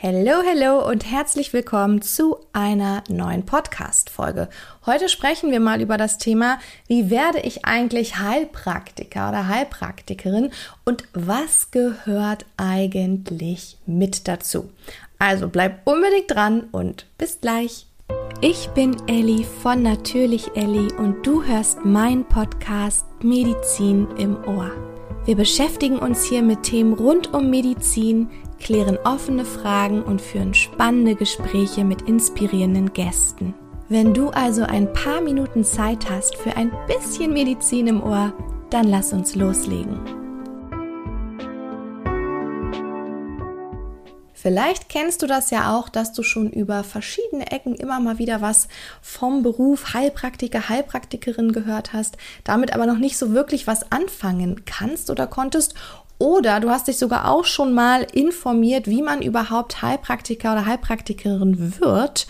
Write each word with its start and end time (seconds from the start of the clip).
Hello, 0.00 0.42
hello 0.44 0.88
und 0.88 1.10
herzlich 1.10 1.52
willkommen 1.52 2.02
zu 2.02 2.36
einer 2.52 3.02
neuen 3.08 3.44
Podcast-Folge. 3.44 4.48
Heute 4.86 5.08
sprechen 5.08 5.50
wir 5.50 5.58
mal 5.58 5.80
über 5.80 5.96
das 5.96 6.18
Thema, 6.18 6.60
wie 6.86 7.10
werde 7.10 7.40
ich 7.40 7.64
eigentlich 7.64 8.16
Heilpraktiker 8.16 9.28
oder 9.28 9.48
Heilpraktikerin 9.48 10.52
und 10.84 11.02
was 11.14 11.72
gehört 11.72 12.46
eigentlich 12.56 13.76
mit 13.86 14.28
dazu? 14.28 14.70
Also 15.18 15.48
bleib 15.48 15.84
unbedingt 15.84 16.30
dran 16.30 16.68
und 16.70 17.06
bis 17.18 17.40
gleich. 17.40 17.88
Ich 18.40 18.68
bin 18.68 18.96
Elli 19.08 19.44
von 19.64 19.82
Natürlich 19.82 20.54
Elli 20.54 20.92
und 20.92 21.26
du 21.26 21.42
hörst 21.42 21.84
meinen 21.84 22.24
Podcast 22.24 23.04
Medizin 23.24 24.06
im 24.16 24.36
Ohr. 24.44 24.70
Wir 25.24 25.34
beschäftigen 25.34 25.98
uns 25.98 26.24
hier 26.24 26.42
mit 26.42 26.62
Themen 26.62 26.94
rund 26.94 27.34
um 27.34 27.50
Medizin, 27.50 28.30
klären 28.58 28.98
offene 29.04 29.44
Fragen 29.44 30.02
und 30.02 30.20
führen 30.20 30.54
spannende 30.54 31.14
Gespräche 31.14 31.84
mit 31.84 32.02
inspirierenden 32.02 32.92
Gästen. 32.92 33.54
Wenn 33.88 34.12
du 34.12 34.28
also 34.28 34.62
ein 34.62 34.92
paar 34.92 35.20
Minuten 35.20 35.64
Zeit 35.64 36.10
hast 36.10 36.36
für 36.36 36.56
ein 36.56 36.70
bisschen 36.86 37.32
Medizin 37.32 37.86
im 37.86 38.02
Ohr, 38.02 38.32
dann 38.70 38.86
lass 38.86 39.12
uns 39.12 39.34
loslegen. 39.34 39.98
Vielleicht 44.40 44.88
kennst 44.88 45.22
du 45.22 45.26
das 45.26 45.50
ja 45.50 45.76
auch, 45.76 45.88
dass 45.88 46.12
du 46.12 46.22
schon 46.22 46.48
über 46.50 46.84
verschiedene 46.84 47.50
Ecken 47.50 47.74
immer 47.74 47.98
mal 47.98 48.18
wieder 48.18 48.40
was 48.40 48.68
vom 49.02 49.42
Beruf 49.42 49.94
Heilpraktiker, 49.94 50.68
Heilpraktikerin 50.68 51.52
gehört 51.52 51.92
hast, 51.92 52.16
damit 52.44 52.72
aber 52.72 52.86
noch 52.86 52.98
nicht 52.98 53.18
so 53.18 53.32
wirklich 53.32 53.66
was 53.66 53.90
anfangen 53.90 54.64
kannst 54.64 55.10
oder 55.10 55.26
konntest 55.26 55.74
oder 56.18 56.60
du 56.60 56.70
hast 56.70 56.88
dich 56.88 56.98
sogar 56.98 57.28
auch 57.28 57.44
schon 57.44 57.72
mal 57.72 58.06
informiert, 58.12 58.86
wie 58.86 59.02
man 59.02 59.22
überhaupt 59.22 59.82
Heilpraktiker 59.82 60.52
oder 60.52 60.66
Heilpraktikerin 60.66 61.80
wird. 61.80 62.26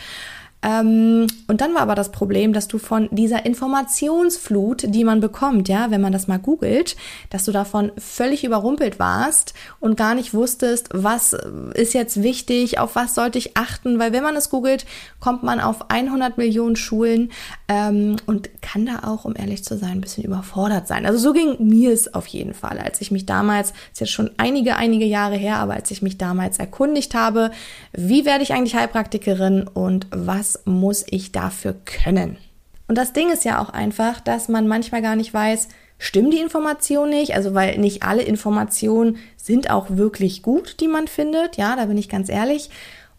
Ähm, 0.60 1.28
und 1.46 1.60
dann 1.60 1.74
war 1.74 1.83
aber 1.83 1.94
das 1.94 2.10
Problem, 2.10 2.52
dass 2.52 2.66
du 2.66 2.78
von 2.78 3.08
dieser 3.12 3.46
Informationsflut, 3.46 4.83
die 4.88 5.05
man 5.05 5.20
bekommt, 5.20 5.69
ja, 5.69 5.91
wenn 5.91 6.00
man 6.00 6.12
das 6.12 6.27
mal 6.27 6.38
googelt, 6.38 6.96
dass 7.30 7.44
du 7.44 7.52
davon 7.52 7.92
völlig 7.96 8.42
überrumpelt 8.42 8.98
warst 8.98 9.55
und 9.78 9.96
gar 9.96 10.14
nicht 10.16 10.34
wusstest, 10.34 10.88
was 10.92 11.36
ist 11.74 11.94
jetzt 11.94 12.22
wichtig, 12.22 12.80
auf 12.80 12.96
was 12.96 13.14
sollte 13.14 13.38
ich 13.38 13.56
achten, 13.56 14.00
weil 14.00 14.12
wenn 14.12 14.24
man 14.24 14.34
es 14.34 14.50
googelt, 14.50 14.84
kommt 15.20 15.44
man 15.44 15.60
auf 15.60 15.91
100 15.91 16.38
Millionen 16.38 16.74
Schulen 16.74 17.30
ähm, 17.68 18.16
und 18.27 18.61
kann 18.61 18.84
da 18.84 19.08
auch, 19.08 19.24
um 19.24 19.36
ehrlich 19.36 19.62
zu 19.62 19.78
sein, 19.78 19.92
ein 19.92 20.00
bisschen 20.00 20.24
überfordert 20.24 20.88
sein. 20.88 21.06
Also 21.06 21.18
so 21.18 21.33
ging 21.33 21.56
mir 21.61 21.92
es 21.92 22.12
auf 22.14 22.27
jeden 22.27 22.55
Fall, 22.55 22.78
als 22.78 23.00
ich 23.00 23.12
mich 23.12 23.27
damals, 23.27 23.72
ist 23.92 24.00
jetzt 24.00 24.12
schon 24.12 24.33
einige, 24.38 24.74
einige 24.74 25.05
Jahre 25.05 25.36
her, 25.36 25.58
aber 25.58 25.74
als 25.74 25.90
ich 25.92 26.02
mich 26.02 26.18
damals 26.18 26.58
erkundigt 26.58 27.14
habe, 27.14 27.52
wie 27.92 28.24
werde 28.24 28.42
ich 28.42 28.55
eigentlich 28.55 28.74
Heilpraktikerin 28.74 29.68
und 29.68 30.08
was 30.11 30.47
was 30.48 30.62
muss 30.64 31.04
ich 31.08 31.32
dafür 31.32 31.74
können? 31.84 32.38
Und 32.86 32.96
das 32.96 33.12
Ding 33.12 33.30
ist 33.30 33.44
ja 33.44 33.60
auch 33.60 33.68
einfach, 33.68 34.20
dass 34.20 34.48
man 34.48 34.66
manchmal 34.66 35.02
gar 35.02 35.16
nicht 35.16 35.34
weiß, 35.34 35.68
stimmt 35.98 36.32
die 36.32 36.38
Information 36.38 37.10
nicht? 37.10 37.34
Also, 37.34 37.55
weil 37.55 37.77
nicht 37.78 38.02
alle 38.02 38.22
Informationen 38.22 39.18
sind 39.36 39.70
auch 39.70 39.86
wirklich 39.90 40.42
gut, 40.42 40.80
die 40.80 40.88
man 40.88 41.06
findet. 41.06 41.56
Ja, 41.56 41.77
da 41.77 41.84
bin 41.86 41.98
ich 41.98 42.08
ganz 42.08 42.30
ehrlich. 42.30 42.70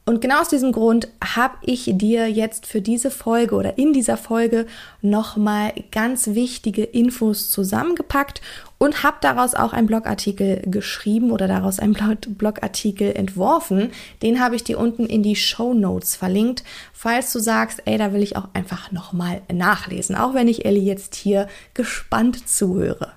Und 0.05 0.21
genau 0.21 0.41
aus 0.41 0.49
diesem 0.49 0.71
Grund 0.71 1.07
habe 1.23 1.57
ich 1.61 1.91
dir 1.93 2.27
jetzt 2.27 2.65
für 2.65 2.81
diese 2.81 3.11
Folge 3.11 3.53
oder 3.53 3.77
in 3.77 3.93
dieser 3.93 4.17
Folge 4.17 4.65
nochmal 5.01 5.71
ganz 5.91 6.29
wichtige 6.29 6.83
Infos 6.83 7.51
zusammengepackt 7.51 8.41
und 8.79 9.03
habe 9.03 9.17
daraus 9.21 9.53
auch 9.53 9.71
einen 9.71 9.85
Blogartikel 9.85 10.63
geschrieben 10.65 11.29
oder 11.29 11.47
daraus 11.47 11.79
einen 11.79 11.93
Blogartikel 11.93 13.11
entworfen. 13.15 13.91
Den 14.23 14.39
habe 14.39 14.55
ich 14.55 14.63
dir 14.63 14.79
unten 14.79 15.05
in 15.05 15.21
die 15.21 15.35
Show 15.35 15.75
Notes 15.75 16.15
verlinkt, 16.15 16.63
falls 16.91 17.31
du 17.31 17.37
sagst, 17.37 17.83
ey, 17.85 17.99
da 17.99 18.11
will 18.11 18.23
ich 18.23 18.35
auch 18.35 18.47
einfach 18.53 18.91
nochmal 18.91 19.41
nachlesen, 19.53 20.15
auch 20.15 20.33
wenn 20.33 20.47
ich 20.47 20.65
Ellie 20.65 20.81
jetzt 20.81 21.13
hier 21.13 21.47
gespannt 21.75 22.49
zuhöre. 22.49 23.11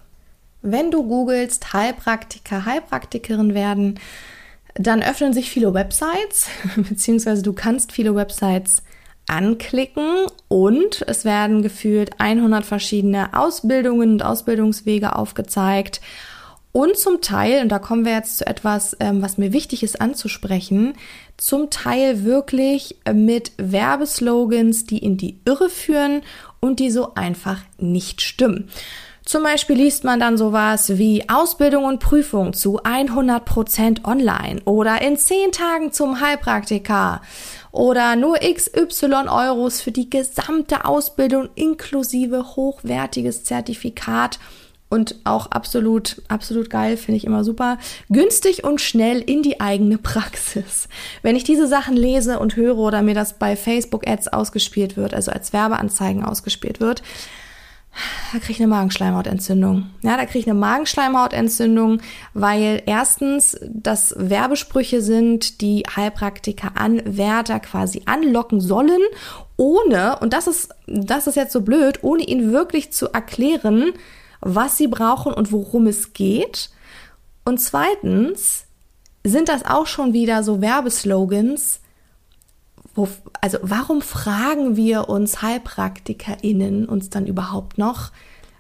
Wenn 0.61 0.91
du 0.91 1.05
googelst 1.05 1.73
Heilpraktiker, 1.73 2.67
Heilpraktikerin 2.67 3.55
werden, 3.55 3.99
dann 4.75 5.03
öffnen 5.03 5.33
sich 5.33 5.51
viele 5.51 5.75
Websites, 5.75 6.49
beziehungsweise 6.77 7.43
du 7.43 7.53
kannst 7.53 7.93
viele 7.93 8.15
Websites 8.15 8.83
anklicken 9.27 10.27
und 10.49 11.05
es 11.07 11.25
werden 11.25 11.63
gefühlt 11.63 12.19
100 12.19 12.65
verschiedene 12.65 13.35
Ausbildungen 13.35 14.13
und 14.13 14.25
Ausbildungswege 14.25 15.17
aufgezeigt. 15.17 16.01
Und 16.73 16.97
zum 16.97 17.21
Teil, 17.21 17.63
und 17.63 17.69
da 17.69 17.79
kommen 17.79 18.07
wir 18.07 18.13
jetzt 18.13 18.39
zu 18.39 18.47
etwas, 18.47 18.97
ähm, 18.99 19.21
was 19.21 19.37
mir 19.37 19.53
wichtig 19.53 19.83
ist 19.83 20.01
anzusprechen, 20.01 20.95
zum 21.37 21.69
Teil 21.69 22.25
wirklich 22.25 22.97
mit 23.13 23.53
Werbeslogans, 23.59 24.87
die 24.87 24.99
in 24.99 25.19
die 25.19 25.39
Irre 25.45 25.69
führen 25.69 26.23
und 26.61 26.81
die 26.81 26.91
so 26.91 27.15
einfach 27.15 27.61
nicht 27.79 28.23
stimmen. 28.23 28.71
Zum 29.25 29.45
Beispiel 29.45 29.77
liest 29.77 30.03
man 30.03 30.19
dann 30.19 30.37
sowas 30.37 30.99
wie 30.99 31.29
Ausbildung 31.29 31.85
und 31.85 32.01
Prüfung 32.01 32.53
zu 32.53 32.83
100% 32.83 34.05
online 34.05 34.61
oder 34.65 35.01
in 35.01 35.17
10 35.17 35.53
Tagen 35.53 35.93
zum 35.93 36.21
Heilpraktiker 36.21 37.23
oder 37.71 38.17
nur 38.17 38.39
XY 38.39 39.29
Euros 39.29 39.81
für 39.81 39.93
die 39.93 40.11
gesamte 40.11 40.85
Ausbildung 40.85 41.49
inklusive 41.55 42.57
hochwertiges 42.57 43.45
Zertifikat 43.45 44.41
und 44.93 45.17
auch 45.25 45.47
absolut, 45.47 46.21
absolut 46.29 46.69
geil, 46.69 46.99
finde 46.99 47.17
ich 47.17 47.25
immer 47.25 47.45
super. 47.45 47.79
Günstig 48.11 48.63
und 48.63 48.79
schnell 48.79 49.21
in 49.23 49.43
die 49.43 49.59
eigene 49.59 49.97
Praxis. 49.97 50.87
Wenn 51.23 51.35
ich 51.35 51.45
diese 51.45 51.67
Sachen 51.67 51.97
lese 51.97 52.39
und 52.39 52.57
höre 52.57 52.77
oder 52.77 53.01
mir 53.01 53.15
das 53.15 53.39
bei 53.39 53.57
Facebook 53.57 54.07
Ads 54.07 54.29
ausgespielt 54.29 54.99
wird, 54.99 55.15
also 55.15 55.31
als 55.31 55.55
Werbeanzeigen 55.55 56.23
ausgespielt 56.23 56.81
wird, 56.81 57.03
da 58.33 58.39
kriege 58.39 58.53
ich 58.53 58.61
eine 58.61 58.69
Magenschleimhautentzündung. 58.69 59.91
Ja, 60.03 60.17
da 60.17 60.25
kriege 60.25 60.39
ich 60.41 60.47
eine 60.47 60.59
Magenschleimhautentzündung, 60.59 62.01
weil 62.33 62.83
erstens 62.87 63.59
das 63.69 64.15
Werbesprüche 64.17 65.03
sind, 65.03 65.61
die 65.61 65.85
Heilpraktiker 65.95 66.73
Anwärter 66.77 67.61
quasi 67.61 68.03
anlocken 68.07 68.61
sollen, 68.61 69.01
ohne, 69.57 70.19
und 70.21 70.33
das 70.33 70.47
ist, 70.47 70.75
das 70.87 71.27
ist 71.27 71.37
jetzt 71.37 71.53
so 71.53 71.61
blöd, 71.61 71.99
ohne 72.03 72.25
ihnen 72.25 72.53
wirklich 72.53 72.93
zu 72.93 73.13
erklären, 73.13 73.93
was 74.41 74.77
sie 74.77 74.89
brauchen 74.89 75.33
und 75.33 75.53
worum 75.53 75.87
es 75.87 76.15
geht. 76.15 76.71
Und 77.45 77.61
zweitens 77.61 78.65
sind 79.25 79.49
das 79.49 79.65
auch 79.65 79.87
schon 79.87 80.13
wieder 80.13 80.43
so 80.43 80.61
Werbeslogans, 80.61 81.82
wo, 82.95 83.09
also 83.41 83.59
warum 83.63 84.03
fragen 84.03 84.77
wir 84.77 85.09
uns 85.09 85.43
HeilpraktikerInnen 85.43 86.87
uns 86.87 87.11
dann 87.11 87.27
überhaupt 87.27 87.79
noch, 87.79 88.13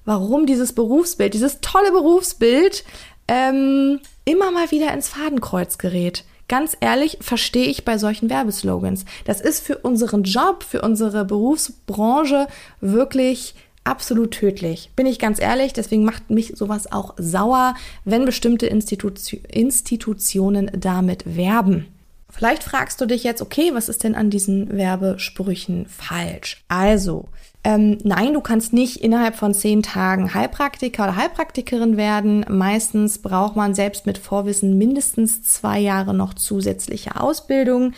warum 0.04 0.46
dieses 0.46 0.72
Berufsbild, 0.72 1.34
dieses 1.34 1.60
tolle 1.60 1.92
Berufsbild 1.92 2.84
ähm, 3.28 4.00
immer 4.24 4.50
mal 4.50 4.70
wieder 4.70 4.92
ins 4.92 5.08
Fadenkreuz 5.08 5.78
gerät? 5.78 6.24
Ganz 6.48 6.76
ehrlich, 6.80 7.18
verstehe 7.20 7.66
ich 7.66 7.84
bei 7.84 7.98
solchen 7.98 8.28
Werbeslogans. 8.28 9.04
Das 9.24 9.40
ist 9.40 9.64
für 9.64 9.78
unseren 9.78 10.24
Job, 10.24 10.64
für 10.64 10.82
unsere 10.82 11.24
Berufsbranche 11.24 12.46
wirklich 12.80 13.54
absolut 13.84 14.32
tödlich. 14.32 14.90
Bin 14.94 15.06
ich 15.06 15.18
ganz 15.18 15.40
ehrlich, 15.40 15.72
deswegen 15.72 16.04
macht 16.04 16.30
mich 16.30 16.52
sowas 16.56 16.90
auch 16.90 17.14
sauer, 17.16 17.74
wenn 18.04 18.24
bestimmte 18.24 18.66
Institu 18.66 19.10
Institutionen 19.48 20.70
damit 20.74 21.36
werben. 21.36 21.86
Vielleicht 22.32 22.64
fragst 22.64 23.00
du 23.00 23.06
dich 23.06 23.24
jetzt, 23.24 23.42
okay, 23.42 23.70
was 23.74 23.88
ist 23.88 24.04
denn 24.04 24.14
an 24.14 24.30
diesen 24.30 24.76
Werbesprüchen 24.76 25.86
falsch? 25.86 26.64
Also, 26.66 27.28
ähm, 27.62 27.98
nein, 28.02 28.32
du 28.32 28.40
kannst 28.40 28.72
nicht 28.72 28.96
innerhalb 28.96 29.36
von 29.36 29.54
zehn 29.54 29.82
Tagen 29.82 30.34
Heilpraktiker 30.34 31.04
oder 31.04 31.16
Heilpraktikerin 31.16 31.96
werden. 31.96 32.44
Meistens 32.48 33.18
braucht 33.18 33.54
man 33.54 33.74
selbst 33.74 34.06
mit 34.06 34.18
Vorwissen 34.18 34.78
mindestens 34.78 35.42
zwei 35.42 35.78
Jahre 35.78 36.14
noch 36.14 36.34
zusätzliche 36.34 37.20
Ausbildung. 37.20 37.92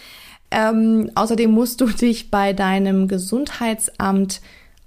Ähm, 0.51 1.11
außerdem 1.15 1.51
musst 1.51 1.81
du 1.81 1.87
dich 1.87 2.31
bei 2.31 2.53
deinem 2.53 3.09
Gesundheitsamt 3.09 4.41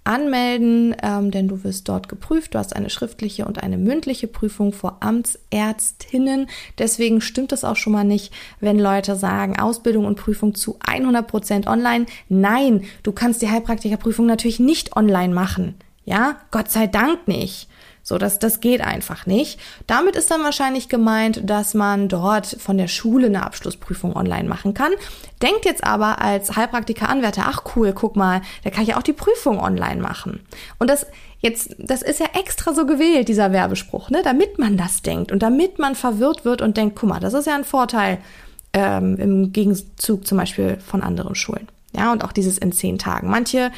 anmelden, 0.07 0.95
ähm, 1.03 1.31
denn 1.31 1.47
du 1.47 1.63
wirst 1.63 1.89
dort 1.89 2.09
geprüft. 2.09 2.55
Du 2.55 2.59
hast 2.59 2.75
eine 2.75 2.89
schriftliche 2.89 3.45
und 3.45 3.61
eine 3.61 3.77
mündliche 3.77 4.27
Prüfung 4.27 4.73
vor 4.73 4.97
Amtsärztinnen. 5.01 6.47
Deswegen 6.77 7.21
stimmt 7.21 7.51
es 7.51 7.63
auch 7.63 7.75
schon 7.75 7.93
mal 7.93 8.03
nicht, 8.03 8.33
wenn 8.59 8.79
Leute 8.79 9.15
sagen, 9.15 9.59
Ausbildung 9.59 10.05
und 10.05 10.15
Prüfung 10.15 10.55
zu 10.55 10.77
100 10.85 11.27
Prozent 11.27 11.67
online. 11.67 12.05
Nein, 12.29 12.83
du 13.03 13.11
kannst 13.11 13.41
die 13.41 13.49
Heilpraktikerprüfung 13.49 14.25
natürlich 14.25 14.59
nicht 14.59 14.95
online 14.95 15.33
machen. 15.33 15.75
Ja, 16.07 16.37
Gott 16.51 16.71
sei 16.71 16.87
Dank 16.87 17.27
nicht. 17.27 17.67
So, 18.01 18.17
das, 18.17 18.39
das 18.39 18.61
geht 18.61 18.79
einfach 18.79 19.25
nicht. 19.25 19.59
Damit 19.85 20.15
ist 20.15 20.31
dann 20.31 20.41
wahrscheinlich 20.41 20.87
gemeint, 20.87 21.41
dass 21.43 21.73
man 21.73 22.07
dort 22.07 22.45
von 22.47 22.77
der 22.77 22.87
Schule 22.87 23.27
eine 23.27 23.45
Abschlussprüfung 23.45 24.15
online 24.15 24.47
machen 24.47 24.73
kann. 24.73 24.93
Denkt 25.41 25.65
jetzt 25.65 25.83
aber 25.83 26.21
als 26.21 26.55
Heilpraktiker-Anwärter, 26.55 27.43
ach 27.45 27.63
cool, 27.75 27.91
guck 27.91 28.15
mal, 28.15 28.41
da 28.63 28.69
kann 28.69 28.83
ich 28.83 28.89
ja 28.89 28.97
auch 28.97 29.03
die 29.03 29.11
Prüfung 29.11 29.59
online 29.59 30.01
machen. 30.01 30.39
Und 30.79 30.89
das 30.89 31.05
jetzt, 31.39 31.75
das 31.77 32.01
ist 32.01 32.21
ja 32.21 32.27
extra 32.39 32.73
so 32.73 32.85
gewählt, 32.85 33.27
dieser 33.27 33.51
Werbespruch, 33.51 34.09
ne, 34.09 34.21
damit 34.23 34.57
man 34.57 34.77
das 34.77 35.01
denkt 35.01 35.33
und 35.33 35.43
damit 35.43 35.77
man 35.77 35.93
verwirrt 35.93 36.45
wird 36.45 36.61
und 36.61 36.77
denkt, 36.77 36.95
guck 36.97 37.09
mal, 37.09 37.19
das 37.19 37.33
ist 37.33 37.47
ja 37.47 37.55
ein 37.55 37.65
Vorteil 37.65 38.19
ähm, 38.71 39.17
im 39.17 39.51
Gegenzug 39.51 40.25
zum 40.25 40.37
Beispiel 40.37 40.77
von 40.79 41.03
anderen 41.03 41.35
Schulen. 41.35 41.67
Ja, 41.93 42.13
und 42.13 42.23
auch 42.23 42.31
dieses 42.31 42.57
in 42.57 42.71
zehn 42.71 42.97
Tagen. 42.97 43.29
Manche 43.29 43.71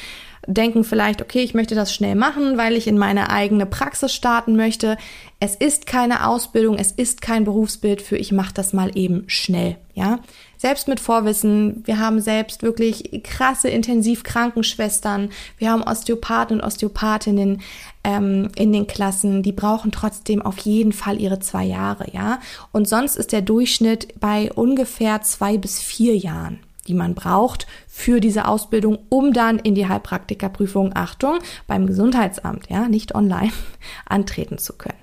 denken 0.54 0.84
vielleicht, 0.84 1.22
okay, 1.22 1.42
ich 1.42 1.54
möchte 1.54 1.76
das 1.76 1.94
schnell 1.94 2.16
machen, 2.16 2.58
weil 2.58 2.76
ich 2.76 2.88
in 2.88 2.98
meine 2.98 3.30
eigene 3.30 3.66
Praxis 3.66 4.14
starten 4.14 4.56
möchte. 4.56 4.98
Es 5.40 5.56
ist 5.56 5.86
keine 5.86 6.28
Ausbildung, 6.28 6.78
es 6.78 6.92
ist 6.92 7.22
kein 7.22 7.46
Berufsbild 7.46 8.02
für 8.02 8.18
ich 8.18 8.32
mache 8.32 8.54
das 8.54 8.74
mal 8.74 8.92
eben 8.96 9.24
schnell, 9.28 9.78
ja? 9.94 10.20
Selbst 10.58 10.90
mit 10.90 11.00
Vorwissen, 11.00 11.84
wir 11.86 12.00
haben 12.00 12.20
selbst 12.20 12.64
wirklich 12.64 13.24
krasse 13.24 13.70
Intensivkrankenschwestern, 13.70 15.30
wir 15.58 15.72
haben 15.72 15.84
Osteopathen 15.84 16.60
und 16.60 16.66
Osteopathinnen 16.66 17.62
ähm, 18.04 18.50
in 18.58 18.74
den 18.74 18.86
Klassen, 18.86 19.42
die 19.42 19.54
brauchen 19.54 19.94
trotzdem 19.94 20.42
auf 20.42 20.58
jeden 20.58 20.92
Fall 20.92 21.22
ihre 21.22 21.40
zwei 21.40 21.64
Jahre, 21.64 22.12
ja? 22.12 22.40
Und 22.74 22.90
sonst 22.90 23.16
ist 23.16 23.32
der 23.32 23.42
Durchschnitt 23.42 24.20
bei 24.20 24.52
ungefähr 24.52 25.22
zwei 25.22 25.58
bis 25.58 25.80
vier 25.80 26.18
Jahren 26.18 26.60
die 26.90 26.96
man 26.96 27.16
braucht 27.16 27.68
für 27.88 28.20
diese 28.20 28.48
Ausbildung, 28.48 29.00
um 29.10 29.32
dann 29.32 29.60
in 29.60 29.76
die 29.76 29.88
Heilpraktikerprüfung, 29.88 30.92
Achtung, 30.96 31.40
beim 31.68 31.88
Gesundheitsamt, 31.88 32.70
ja, 32.70 32.90
nicht 32.90 33.16
online, 33.16 33.52
antreten 34.06 34.58
zu 34.58 34.74
können. 34.74 34.98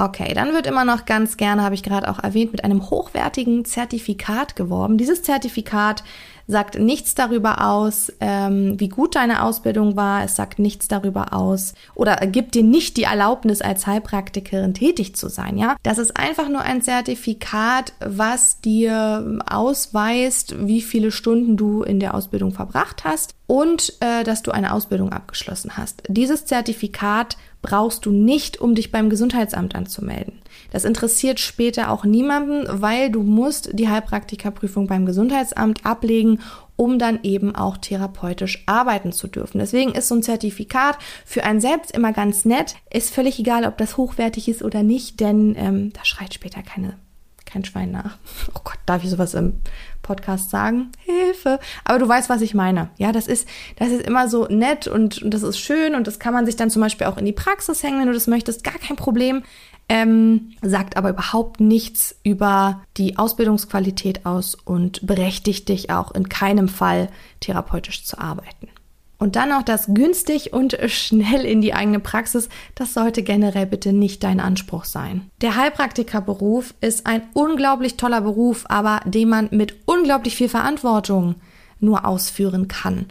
Okay, 0.00 0.32
dann 0.32 0.52
wird 0.52 0.68
immer 0.68 0.84
noch 0.84 1.06
ganz 1.06 1.36
gerne, 1.36 1.62
habe 1.62 1.74
ich 1.74 1.82
gerade 1.82 2.08
auch 2.08 2.20
erwähnt, 2.20 2.52
mit 2.52 2.62
einem 2.62 2.88
hochwertigen 2.88 3.64
Zertifikat 3.64 4.54
geworben. 4.54 4.96
Dieses 4.96 5.22
Zertifikat 5.22 6.04
sagt 6.48 6.78
nichts 6.78 7.14
darüber 7.14 7.64
aus, 7.64 8.10
ähm, 8.20 8.80
wie 8.80 8.88
gut 8.88 9.14
deine 9.14 9.42
Ausbildung 9.42 9.96
war. 9.96 10.24
Es 10.24 10.34
sagt 10.34 10.58
nichts 10.58 10.88
darüber 10.88 11.34
aus 11.34 11.74
oder 11.94 12.16
gibt 12.26 12.54
dir 12.54 12.64
nicht 12.64 12.96
die 12.96 13.02
Erlaubnis, 13.04 13.60
als 13.60 13.86
Heilpraktikerin 13.86 14.72
tätig 14.72 15.14
zu 15.14 15.28
sein. 15.28 15.58
Ja, 15.58 15.76
das 15.82 15.98
ist 15.98 16.16
einfach 16.16 16.48
nur 16.48 16.62
ein 16.62 16.80
Zertifikat, 16.80 17.92
was 18.00 18.60
dir 18.62 19.38
ausweist, 19.46 20.66
wie 20.66 20.80
viele 20.80 21.12
Stunden 21.12 21.58
du 21.58 21.82
in 21.82 22.00
der 22.00 22.14
Ausbildung 22.14 22.52
verbracht 22.52 23.04
hast 23.04 23.34
und 23.46 23.94
äh, 24.00 24.24
dass 24.24 24.42
du 24.42 24.50
eine 24.50 24.72
Ausbildung 24.72 25.12
abgeschlossen 25.12 25.76
hast. 25.76 26.02
Dieses 26.08 26.46
Zertifikat 26.46 27.36
brauchst 27.60 28.06
du 28.06 28.10
nicht, 28.10 28.60
um 28.60 28.74
dich 28.74 28.90
beim 28.90 29.10
Gesundheitsamt 29.10 29.74
anzumelden. 29.74 30.40
Das 30.70 30.84
interessiert 30.84 31.40
später 31.40 31.90
auch 31.90 32.04
niemanden, 32.04 32.66
weil 32.68 33.10
du 33.10 33.22
musst 33.22 33.70
die 33.72 33.88
Heilpraktikerprüfung 33.88 34.86
beim 34.86 35.06
Gesundheitsamt 35.06 35.86
ablegen, 35.86 36.40
um 36.76 36.98
dann 36.98 37.20
eben 37.22 37.54
auch 37.54 37.76
therapeutisch 37.76 38.62
arbeiten 38.66 39.12
zu 39.12 39.26
dürfen. 39.26 39.58
Deswegen 39.58 39.92
ist 39.92 40.08
so 40.08 40.14
ein 40.14 40.22
Zertifikat 40.22 40.98
für 41.24 41.44
einen 41.44 41.60
selbst 41.60 41.90
immer 41.90 42.12
ganz 42.12 42.44
nett. 42.44 42.76
Ist 42.90 43.12
völlig 43.12 43.38
egal, 43.38 43.64
ob 43.64 43.78
das 43.78 43.96
hochwertig 43.96 44.48
ist 44.48 44.62
oder 44.62 44.82
nicht, 44.82 45.20
denn 45.20 45.54
ähm, 45.56 45.92
da 45.92 46.04
schreit 46.04 46.34
später 46.34 46.62
keine 46.62 46.96
kein 47.48 47.64
Schwein 47.64 47.90
nach. 47.90 48.18
Oh 48.54 48.60
Gott, 48.64 48.78
darf 48.86 49.04
ich 49.04 49.10
sowas 49.10 49.34
im 49.34 49.60
Podcast 50.02 50.50
sagen? 50.50 50.90
Hilfe. 50.98 51.58
Aber 51.84 51.98
du 51.98 52.08
weißt, 52.08 52.28
was 52.28 52.40
ich 52.40 52.54
meine. 52.54 52.90
Ja, 52.96 53.12
das 53.12 53.26
ist, 53.26 53.48
das 53.76 53.88
ist 53.88 54.06
immer 54.06 54.28
so 54.28 54.46
nett 54.46 54.86
und, 54.86 55.22
und 55.22 55.32
das 55.32 55.42
ist 55.42 55.58
schön 55.58 55.94
und 55.94 56.06
das 56.06 56.18
kann 56.18 56.34
man 56.34 56.46
sich 56.46 56.56
dann 56.56 56.70
zum 56.70 56.82
Beispiel 56.82 57.06
auch 57.06 57.18
in 57.18 57.24
die 57.24 57.32
Praxis 57.32 57.82
hängen, 57.82 58.00
wenn 58.00 58.06
du 58.06 58.12
das 58.12 58.26
möchtest. 58.26 58.64
Gar 58.64 58.78
kein 58.78 58.96
Problem. 58.96 59.42
Ähm, 59.90 60.52
sagt 60.60 60.98
aber 60.98 61.10
überhaupt 61.10 61.60
nichts 61.60 62.14
über 62.22 62.82
die 62.98 63.16
Ausbildungsqualität 63.16 64.26
aus 64.26 64.54
und 64.54 65.06
berechtigt 65.06 65.70
dich 65.70 65.90
auch 65.90 66.12
in 66.12 66.28
keinem 66.28 66.68
Fall 66.68 67.08
therapeutisch 67.40 68.04
zu 68.04 68.18
arbeiten. 68.18 68.68
Und 69.18 69.34
dann 69.34 69.48
noch 69.48 69.62
das 69.62 69.86
günstig 69.88 70.52
und 70.52 70.78
schnell 70.86 71.44
in 71.44 71.60
die 71.60 71.74
eigene 71.74 71.98
Praxis, 71.98 72.48
das 72.76 72.94
sollte 72.94 73.22
generell 73.22 73.66
bitte 73.66 73.92
nicht 73.92 74.22
dein 74.22 74.38
Anspruch 74.38 74.84
sein. 74.84 75.28
Der 75.40 75.56
Heilpraktikerberuf 75.56 76.74
ist 76.80 77.06
ein 77.06 77.22
unglaublich 77.34 77.96
toller 77.96 78.20
Beruf, 78.20 78.64
aber 78.68 79.00
den 79.06 79.28
man 79.28 79.48
mit 79.50 79.74
unglaublich 79.86 80.36
viel 80.36 80.48
Verantwortung 80.48 81.34
nur 81.80 82.06
ausführen 82.06 82.68
kann. 82.68 83.06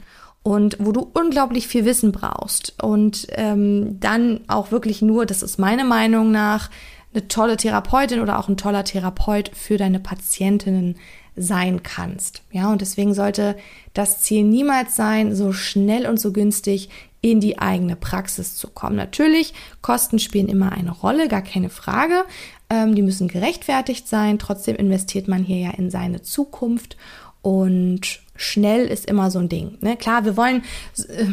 Und 0.47 0.77
wo 0.79 0.93
du 0.93 1.11
unglaublich 1.13 1.67
viel 1.67 1.83
Wissen 1.83 2.13
brauchst 2.13 2.81
und 2.81 3.27
ähm, 3.31 3.99
dann 3.99 4.39
auch 4.47 4.71
wirklich 4.71 5.01
nur, 5.01 5.25
das 5.25 5.43
ist 5.43 5.59
meine 5.59 5.83
Meinung 5.83 6.31
nach, 6.31 6.69
eine 7.13 7.27
tolle 7.27 7.57
Therapeutin 7.57 8.21
oder 8.21 8.39
auch 8.39 8.47
ein 8.47 8.55
toller 8.55 8.85
Therapeut 8.85 9.51
für 9.53 9.75
deine 9.75 9.99
Patientinnen 9.99 10.95
sein 11.35 11.83
kannst. 11.83 12.43
Ja, 12.49 12.71
und 12.71 12.79
deswegen 12.79 13.13
sollte 13.13 13.57
das 13.93 14.21
Ziel 14.21 14.45
niemals 14.45 14.95
sein, 14.95 15.35
so 15.35 15.51
schnell 15.51 16.07
und 16.07 16.17
so 16.17 16.31
günstig 16.31 16.87
in 17.19 17.41
die 17.41 17.59
eigene 17.59 17.97
Praxis 17.97 18.55
zu 18.55 18.69
kommen. 18.69 18.95
Natürlich, 18.95 19.53
Kosten 19.81 20.17
spielen 20.17 20.47
immer 20.47 20.71
eine 20.71 20.91
Rolle, 20.91 21.27
gar 21.27 21.41
keine 21.41 21.69
Frage. 21.69 22.23
Ähm, 22.69 22.95
die 22.95 23.01
müssen 23.01 23.27
gerechtfertigt 23.27 24.07
sein. 24.07 24.39
Trotzdem 24.39 24.77
investiert 24.77 25.27
man 25.27 25.43
hier 25.43 25.57
ja 25.57 25.71
in 25.71 25.89
seine 25.89 26.21
Zukunft 26.21 26.95
und 27.41 28.21
schnell 28.37 28.87
ist 28.87 29.05
immer 29.05 29.29
so 29.31 29.39
ein 29.39 29.49
Ding. 29.49 29.77
Ne? 29.81 29.97
Klar, 29.97 30.25
wir 30.25 30.37
wollen, 30.37 30.63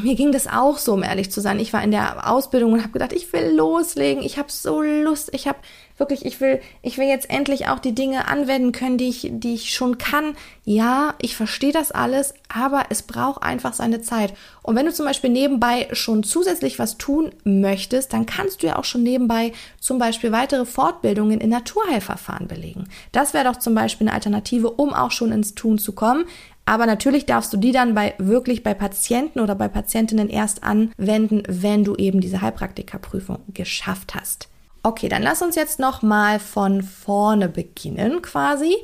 mir 0.02 0.14
ging 0.14 0.32
das 0.32 0.46
auch 0.46 0.78
so, 0.78 0.94
um 0.94 1.02
ehrlich 1.02 1.30
zu 1.30 1.40
sein. 1.40 1.60
Ich 1.60 1.72
war 1.72 1.82
in 1.82 1.90
der 1.90 2.30
Ausbildung 2.30 2.72
und 2.72 2.80
habe 2.80 2.92
gedacht, 2.92 3.12
ich 3.12 3.32
will 3.32 3.54
loslegen, 3.54 4.22
ich 4.22 4.38
habe 4.38 4.50
so 4.50 4.82
Lust, 4.82 5.30
ich 5.32 5.46
habe 5.46 5.58
wirklich, 5.96 6.24
ich 6.24 6.40
will, 6.40 6.60
ich 6.82 6.98
will 6.98 7.06
jetzt 7.06 7.30
endlich 7.30 7.68
auch 7.68 7.78
die 7.78 7.94
Dinge 7.94 8.26
anwenden 8.26 8.72
können, 8.72 8.98
die 8.98 9.08
ich, 9.08 9.28
die 9.30 9.54
ich 9.54 9.72
schon 9.72 9.98
kann. 9.98 10.36
Ja, 10.64 11.14
ich 11.20 11.36
verstehe 11.36 11.72
das 11.72 11.92
alles, 11.92 12.34
aber 12.48 12.86
es 12.90 13.02
braucht 13.02 13.42
einfach 13.42 13.74
seine 13.74 14.00
Zeit. 14.00 14.34
Und 14.62 14.76
wenn 14.76 14.86
du 14.86 14.92
zum 14.92 15.06
Beispiel 15.06 15.30
nebenbei 15.30 15.88
schon 15.92 16.24
zusätzlich 16.24 16.78
was 16.78 16.98
tun 16.98 17.30
möchtest, 17.44 18.12
dann 18.12 18.26
kannst 18.26 18.62
du 18.62 18.66
ja 18.66 18.76
auch 18.76 18.84
schon 18.84 19.02
nebenbei 19.02 19.52
zum 19.78 19.98
Beispiel 19.98 20.32
weitere 20.32 20.64
Fortbildungen 20.64 21.40
in 21.40 21.50
Naturheilverfahren 21.50 22.48
belegen. 22.48 22.88
Das 23.12 23.34
wäre 23.34 23.44
doch 23.44 23.56
zum 23.56 23.74
Beispiel 23.74 24.08
eine 24.08 24.14
Alternative, 24.14 24.70
um 24.70 24.92
auch 24.94 25.10
schon 25.10 25.32
ins 25.32 25.54
Tun 25.54 25.78
zu 25.78 25.92
kommen. 25.92 26.24
Aber 26.66 26.86
natürlich 26.86 27.26
darfst 27.26 27.52
du 27.52 27.56
die 27.56 27.72
dann 27.72 27.94
bei 27.94 28.14
wirklich 28.18 28.62
bei 28.62 28.74
Patienten 28.74 29.40
oder 29.40 29.54
bei 29.54 29.68
Patientinnen 29.68 30.30
erst 30.30 30.64
anwenden, 30.64 31.42
wenn 31.46 31.84
du 31.84 31.94
eben 31.96 32.20
diese 32.20 32.40
Heilpraktikerprüfung 32.40 33.40
geschafft 33.52 34.14
hast. 34.14 34.48
Okay, 34.82 35.08
dann 35.08 35.22
lass 35.22 35.42
uns 35.42 35.56
jetzt 35.56 35.78
noch 35.78 36.02
mal 36.02 36.38
von 36.38 36.82
vorne 36.82 37.48
beginnen, 37.48 38.22
quasi. 38.22 38.76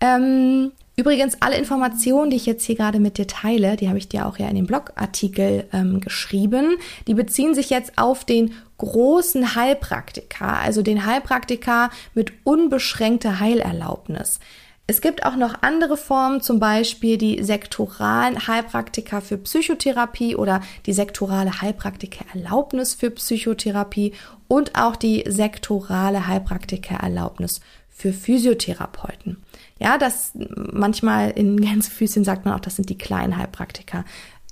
Ähm, 0.00 0.72
übrigens, 0.96 1.36
alle 1.40 1.56
Informationen, 1.56 2.30
die 2.30 2.36
ich 2.36 2.46
jetzt 2.46 2.64
hier 2.64 2.74
gerade 2.74 3.00
mit 3.00 3.18
dir 3.18 3.26
teile, 3.26 3.76
die 3.76 3.88
habe 3.88 3.98
ich 3.98 4.08
dir 4.08 4.26
auch 4.26 4.38
ja 4.38 4.48
in 4.48 4.56
dem 4.56 4.66
Blogartikel 4.66 5.68
ähm, 5.72 6.00
geschrieben. 6.00 6.76
Die 7.06 7.14
beziehen 7.14 7.54
sich 7.54 7.70
jetzt 7.70 7.98
auf 7.98 8.24
den 8.24 8.54
großen 8.78 9.54
Heilpraktiker, 9.54 10.58
also 10.58 10.82
den 10.82 11.06
Heilpraktiker 11.06 11.90
mit 12.14 12.32
unbeschränkter 12.44 13.38
Heilerlaubnis. 13.38 14.40
Es 14.88 15.00
gibt 15.00 15.24
auch 15.24 15.36
noch 15.36 15.62
andere 15.62 15.96
Formen, 15.96 16.40
zum 16.40 16.58
Beispiel 16.58 17.16
die 17.16 17.42
sektoralen 17.42 18.46
Heilpraktiker 18.48 19.20
für 19.20 19.38
Psychotherapie 19.38 20.34
oder 20.34 20.60
die 20.86 20.92
sektorale 20.92 21.62
Heilpraktikererlaubnis 21.62 22.94
für 22.94 23.10
Psychotherapie 23.10 24.12
und 24.48 24.74
auch 24.74 24.96
die 24.96 25.24
sektorale 25.26 26.26
Heilpraktikererlaubnis 26.26 27.60
für 27.88 28.12
Physiotherapeuten. 28.12 29.36
Ja, 29.78 29.98
das 29.98 30.32
manchmal 30.34 31.30
in 31.30 31.60
Gänsefüßchen 31.60 32.24
sagt 32.24 32.44
man 32.44 32.54
auch, 32.54 32.60
das 32.60 32.76
sind 32.76 32.90
die 32.90 32.98
kleinen 32.98 33.36
Heilpraktiker. 33.36 34.04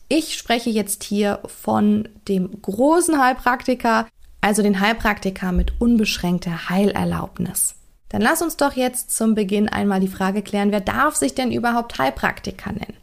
Ich 0.09 0.37
spreche 0.37 0.71
jetzt 0.71 1.03
hier 1.03 1.41
von 1.45 2.09
dem 2.29 2.63
großen 2.63 3.21
Heilpraktiker, 3.21 4.07
also 4.41 4.63
den 4.63 4.81
Heilpraktiker 4.81 5.53
mit 5.53 5.81
unbeschränkter 5.81 6.69
Heilerlaubnis. 6.69 7.75
Dann 8.11 8.21
lass 8.21 8.43
uns 8.43 8.57
doch 8.57 8.75
jetzt 8.75 9.17
zum 9.17 9.35
Beginn 9.35 9.69
einmal 9.69 10.01
die 10.01 10.09
Frage 10.09 10.43
klären, 10.43 10.73
wer 10.73 10.81
darf 10.81 11.15
sich 11.15 11.35
denn 11.35 11.53
überhaupt 11.53 11.99
Heilpraktiker 11.99 12.73
nennen? 12.73 12.97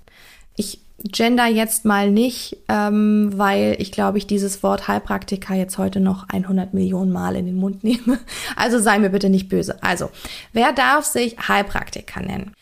Ich 0.55 0.81
gender 1.03 1.45
jetzt 1.45 1.85
mal 1.85 2.11
nicht, 2.11 2.57
ähm, 2.69 3.31
weil 3.33 3.75
ich 3.79 3.91
glaube, 3.91 4.17
ich 4.17 4.27
dieses 4.27 4.63
Wort 4.63 4.87
Heilpraktiker 4.87 5.55
jetzt 5.55 5.77
heute 5.77 5.99
noch 5.99 6.27
100 6.29 6.73
Millionen 6.73 7.11
Mal 7.11 7.35
in 7.35 7.45
den 7.45 7.55
Mund 7.55 7.83
nehme. 7.83 8.19
Also 8.55 8.79
sei 8.79 8.99
mir 8.99 9.09
bitte 9.09 9.29
nicht 9.29 9.49
böse. 9.49 9.81
Also, 9.81 10.09
wer 10.51 10.73
darf 10.73 11.05
sich 11.05 11.37
Heilpraktiker 11.47 12.21
nennen? 12.21 12.53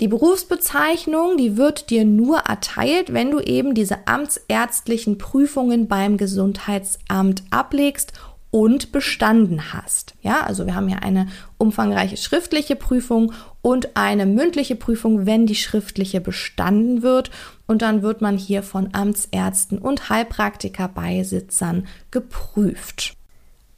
Die 0.00 0.08
Berufsbezeichnung, 0.08 1.36
die 1.36 1.56
wird 1.56 1.90
dir 1.90 2.04
nur 2.04 2.38
erteilt, 2.38 3.12
wenn 3.12 3.30
du 3.30 3.38
eben 3.38 3.74
diese 3.74 4.08
amtsärztlichen 4.08 5.18
Prüfungen 5.18 5.86
beim 5.86 6.16
Gesundheitsamt 6.16 7.44
ablegst 7.50 8.12
und 8.52 8.92
bestanden 8.92 9.72
hast. 9.72 10.14
Ja, 10.20 10.42
also 10.42 10.66
wir 10.66 10.74
haben 10.74 10.86
hier 10.86 11.02
eine 11.02 11.26
umfangreiche 11.56 12.18
schriftliche 12.18 12.76
Prüfung 12.76 13.32
und 13.62 13.96
eine 13.96 14.26
mündliche 14.26 14.76
Prüfung, 14.76 15.24
wenn 15.24 15.46
die 15.46 15.54
schriftliche 15.54 16.20
bestanden 16.20 17.02
wird. 17.02 17.30
Und 17.66 17.80
dann 17.80 18.02
wird 18.02 18.20
man 18.20 18.36
hier 18.36 18.62
von 18.62 18.90
Amtsärzten 18.92 19.78
und 19.78 20.10
Heilpraktikerbeisitzern 20.10 21.86
geprüft. 22.10 23.14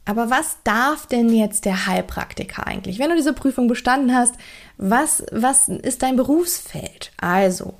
Aber 0.03 0.29
was 0.29 0.57
darf 0.65 1.07
denn 1.07 1.29
jetzt 1.29 1.63
der 1.63 1.87
Heilpraktiker 1.87 2.67
eigentlich? 2.67 2.99
Wenn 2.99 3.09
du 3.09 3.15
diese 3.15 3.33
Prüfung 3.33 3.69
bestanden 3.69 4.13
hast, 4.13 4.35
was, 4.77 5.23
was 5.31 5.69
ist 5.69 6.03
dein 6.03 6.17
Berufsfeld? 6.17 7.13
Also, 7.17 7.75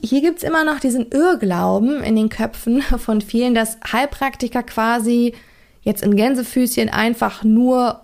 hier 0.00 0.20
gibt's 0.20 0.44
immer 0.44 0.62
noch 0.62 0.78
diesen 0.78 1.10
Irrglauben 1.10 2.00
in 2.04 2.14
den 2.14 2.28
Köpfen 2.28 2.80
von 2.82 3.20
vielen, 3.20 3.56
dass 3.56 3.76
Heilpraktiker 3.90 4.62
quasi 4.62 5.34
jetzt 5.86 6.02
in 6.02 6.16
Gänsefüßchen 6.16 6.90
einfach 6.90 7.44
nur 7.44 8.00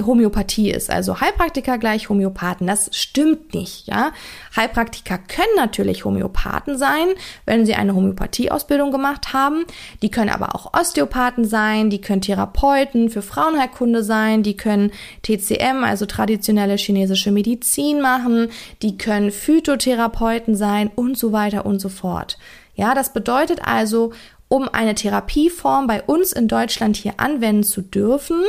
Homöopathie 0.00 0.70
ist, 0.70 0.88
also 0.88 1.20
Heilpraktiker 1.20 1.78
gleich 1.78 2.08
Homöopathen. 2.08 2.68
Das 2.68 2.90
stimmt 2.92 3.54
nicht, 3.54 3.88
ja. 3.88 4.12
Heilpraktiker 4.54 5.18
können 5.18 5.56
natürlich 5.56 6.04
Homöopathen 6.04 6.78
sein, 6.78 7.08
wenn 7.44 7.66
sie 7.66 7.74
eine 7.74 7.96
Homöopathieausbildung 7.96 8.92
gemacht 8.92 9.32
haben. 9.32 9.64
Die 10.00 10.12
können 10.12 10.30
aber 10.30 10.54
auch 10.54 10.74
Osteopathen 10.78 11.44
sein, 11.44 11.90
die 11.90 12.00
können 12.00 12.20
Therapeuten 12.20 13.10
für 13.10 13.20
Frauenheilkunde 13.22 14.04
sein, 14.04 14.44
die 14.44 14.56
können 14.56 14.92
TCM, 15.22 15.82
also 15.82 16.06
traditionelle 16.06 16.76
chinesische 16.76 17.32
Medizin 17.32 18.00
machen, 18.00 18.50
die 18.82 18.96
können 18.96 19.32
Phytotherapeuten 19.32 20.54
sein 20.54 20.88
und 20.94 21.18
so 21.18 21.32
weiter 21.32 21.66
und 21.66 21.80
so 21.80 21.88
fort. 21.88 22.38
Ja, 22.76 22.94
das 22.94 23.12
bedeutet 23.12 23.60
also, 23.64 24.12
um 24.48 24.68
eine 24.68 24.94
Therapieform 24.94 25.86
bei 25.86 26.02
uns 26.02 26.32
in 26.32 26.48
Deutschland 26.48 26.96
hier 26.96 27.14
anwenden 27.18 27.62
zu 27.62 27.82
dürfen, 27.82 28.42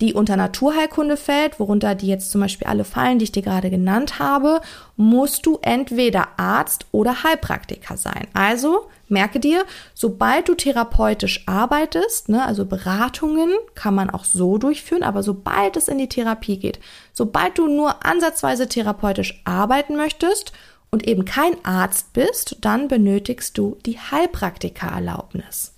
die 0.00 0.14
unter 0.14 0.36
Naturheilkunde 0.36 1.16
fällt, 1.16 1.58
worunter 1.58 1.94
die 1.94 2.06
jetzt 2.06 2.30
zum 2.30 2.40
Beispiel 2.40 2.68
alle 2.68 2.84
fallen, 2.84 3.18
die 3.18 3.24
ich 3.24 3.32
dir 3.32 3.42
gerade 3.42 3.68
genannt 3.68 4.18
habe, 4.20 4.60
musst 4.96 5.44
du 5.44 5.58
entweder 5.62 6.28
Arzt 6.36 6.86
oder 6.92 7.24
Heilpraktiker 7.24 7.96
sein. 7.96 8.28
Also 8.32 8.86
merke 9.08 9.40
dir, 9.40 9.64
sobald 9.94 10.48
du 10.48 10.54
therapeutisch 10.54 11.42
arbeitest, 11.46 12.28
ne, 12.28 12.44
also 12.44 12.64
Beratungen 12.64 13.50
kann 13.74 13.94
man 13.94 14.10
auch 14.10 14.24
so 14.24 14.58
durchführen, 14.58 15.02
aber 15.02 15.22
sobald 15.22 15.76
es 15.76 15.88
in 15.88 15.98
die 15.98 16.08
Therapie 16.08 16.58
geht, 16.58 16.78
sobald 17.12 17.58
du 17.58 17.66
nur 17.66 18.06
ansatzweise 18.06 18.68
therapeutisch 18.68 19.40
arbeiten 19.44 19.96
möchtest 19.96 20.52
und 20.90 21.06
eben 21.06 21.24
kein 21.24 21.52
Arzt 21.64 22.12
bist, 22.12 22.56
dann 22.60 22.88
benötigst 22.88 23.56
du 23.58 23.76
die 23.84 23.98
Heilpraktikererlaubnis. 23.98 25.74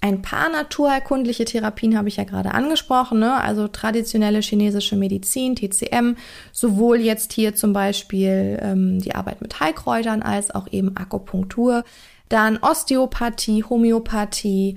Ein 0.00 0.22
paar 0.22 0.50
naturheilkundliche 0.50 1.46
Therapien 1.46 1.96
habe 1.96 2.08
ich 2.08 2.16
ja 2.16 2.24
gerade 2.24 2.52
angesprochen, 2.52 3.18
ne? 3.18 3.40
also 3.40 3.66
traditionelle 3.66 4.40
chinesische 4.40 4.94
Medizin, 4.94 5.56
TCM, 5.56 6.16
sowohl 6.52 6.98
jetzt 6.98 7.32
hier 7.32 7.54
zum 7.54 7.72
Beispiel 7.72 8.58
ähm, 8.62 9.00
die 9.00 9.14
Arbeit 9.14 9.40
mit 9.40 9.58
Heilkräutern 9.58 10.22
als 10.22 10.54
auch 10.54 10.68
eben 10.70 10.96
Akupunktur, 10.96 11.82
dann 12.28 12.58
Osteopathie, 12.58 13.64
Homöopathie, 13.64 14.76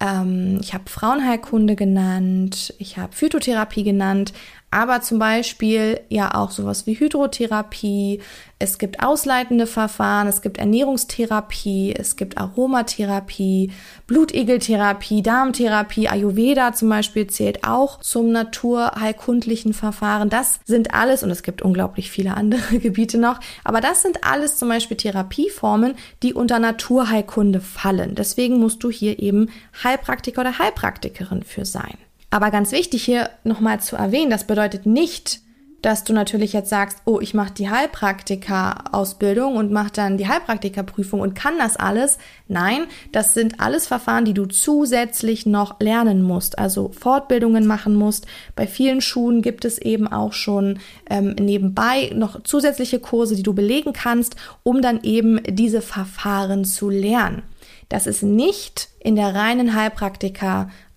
ähm, 0.00 0.58
ich 0.62 0.72
habe 0.72 0.88
Frauenheilkunde 0.88 1.76
genannt, 1.76 2.74
ich 2.78 2.96
habe 2.96 3.12
Phytotherapie 3.12 3.84
genannt, 3.84 4.32
aber 4.70 5.00
zum 5.00 5.18
Beispiel 5.18 6.00
ja 6.08 6.34
auch 6.34 6.50
sowas 6.50 6.86
wie 6.86 6.94
Hydrotherapie, 6.94 8.20
es 8.60 8.78
gibt 8.78 9.02
ausleitende 9.02 9.66
Verfahren, 9.66 10.28
es 10.28 10.42
gibt 10.42 10.58
Ernährungstherapie, 10.58 11.94
es 11.96 12.16
gibt 12.16 12.36
Aromatherapie, 12.36 13.72
Blutegeltherapie, 14.06 15.22
Darmtherapie, 15.22 16.08
Ayurveda 16.08 16.72
zum 16.74 16.90
Beispiel 16.90 17.26
zählt 17.26 17.64
auch 17.64 18.00
zum 18.00 18.32
naturheilkundlichen 18.32 19.72
Verfahren. 19.72 20.28
Das 20.28 20.60
sind 20.66 20.94
alles, 20.94 21.22
und 21.22 21.30
es 21.30 21.42
gibt 21.42 21.62
unglaublich 21.62 22.10
viele 22.10 22.36
andere 22.36 22.78
Gebiete 22.78 23.18
noch, 23.18 23.40
aber 23.64 23.80
das 23.80 24.02
sind 24.02 24.24
alles 24.24 24.56
zum 24.56 24.68
Beispiel 24.68 24.98
Therapieformen, 24.98 25.94
die 26.22 26.34
unter 26.34 26.58
Naturheilkunde 26.58 27.60
fallen. 27.60 28.14
Deswegen 28.14 28.58
musst 28.58 28.84
du 28.84 28.90
hier 28.90 29.18
eben 29.20 29.48
Heilpraktiker 29.82 30.42
oder 30.42 30.58
Heilpraktikerin 30.58 31.42
für 31.42 31.64
sein. 31.64 31.96
Aber 32.30 32.50
ganz 32.50 32.72
wichtig 32.72 33.04
hier 33.04 33.30
nochmal 33.44 33.80
zu 33.80 33.96
erwähnen, 33.96 34.30
das 34.30 34.44
bedeutet 34.44 34.86
nicht, 34.86 35.40
dass 35.82 36.04
du 36.04 36.12
natürlich 36.12 36.52
jetzt 36.52 36.68
sagst, 36.68 36.98
oh, 37.06 37.20
ich 37.20 37.32
mache 37.32 37.54
die 37.54 37.70
Heilpraktika-Ausbildung 37.70 39.56
und 39.56 39.72
mache 39.72 39.92
dann 39.92 40.18
die 40.18 40.28
Heilpraktikerprüfung 40.28 41.20
und 41.20 41.34
kann 41.34 41.58
das 41.58 41.76
alles. 41.76 42.18
Nein, 42.48 42.84
das 43.12 43.34
sind 43.34 43.60
alles 43.60 43.86
Verfahren, 43.86 44.24
die 44.24 44.34
du 44.34 44.46
zusätzlich 44.46 45.46
noch 45.46 45.80
lernen 45.80 46.22
musst, 46.22 46.58
also 46.58 46.90
Fortbildungen 46.92 47.66
machen 47.66 47.94
musst. 47.94 48.26
Bei 48.56 48.66
vielen 48.66 49.00
Schulen 49.00 49.42
gibt 49.42 49.64
es 49.64 49.78
eben 49.78 50.06
auch 50.06 50.32
schon 50.32 50.80
ähm, 51.08 51.34
nebenbei 51.40 52.12
noch 52.14 52.42
zusätzliche 52.42 53.00
Kurse, 53.00 53.34
die 53.34 53.42
du 53.42 53.54
belegen 53.54 53.92
kannst, 53.92 54.36
um 54.62 54.82
dann 54.82 55.02
eben 55.02 55.40
diese 55.48 55.80
Verfahren 55.80 56.64
zu 56.64 56.90
lernen. 56.90 57.42
Das 57.88 58.06
ist 58.06 58.22
nicht 58.22 58.88
in 59.00 59.16
der 59.16 59.34
reinen 59.34 59.74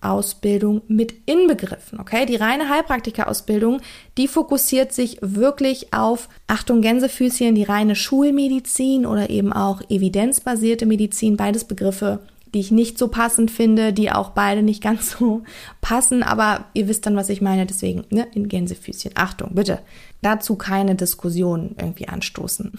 Heilpraktika-Ausbildung 0.04 0.82
mit 0.88 1.14
inbegriffen. 1.26 1.98
Okay, 2.00 2.26
die 2.26 2.36
reine 2.36 2.68
Heilpraktika-Ausbildung, 2.68 3.80
die 4.16 4.28
fokussiert 4.28 4.92
sich 4.92 5.18
wirklich 5.20 5.92
auf, 5.92 6.28
Achtung, 6.46 6.82
Gänsefüßchen, 6.82 7.54
die 7.54 7.64
reine 7.64 7.96
Schulmedizin 7.96 9.06
oder 9.06 9.30
eben 9.30 9.52
auch 9.52 9.80
evidenzbasierte 9.88 10.86
Medizin, 10.86 11.36
beides 11.36 11.64
Begriffe, 11.64 12.20
die 12.52 12.60
ich 12.60 12.70
nicht 12.70 12.98
so 12.98 13.08
passend 13.08 13.50
finde, 13.50 13.92
die 13.92 14.12
auch 14.12 14.30
beide 14.30 14.62
nicht 14.62 14.82
ganz 14.82 15.12
so 15.18 15.42
passen, 15.80 16.22
aber 16.22 16.66
ihr 16.74 16.88
wisst 16.88 17.06
dann, 17.06 17.16
was 17.16 17.28
ich 17.28 17.40
meine, 17.40 17.66
deswegen, 17.66 18.04
ne, 18.10 18.26
in 18.34 18.48
Gänsefüßchen. 18.48 19.12
Achtung, 19.14 19.50
bitte, 19.54 19.80
dazu 20.22 20.56
keine 20.56 20.94
Diskussion 20.94 21.74
irgendwie 21.78 22.08
anstoßen. 22.08 22.72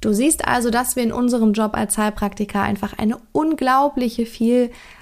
Du 0.00 0.14
siehst 0.14 0.48
also, 0.48 0.70
dass 0.70 0.96
wir 0.96 1.02
in 1.02 1.12
unserem 1.12 1.52
Job 1.52 1.74
als 1.74 1.98
Heilpraktiker 1.98 2.62
einfach 2.62 2.98
eine 2.98 3.18
unglaubliche 3.32 4.24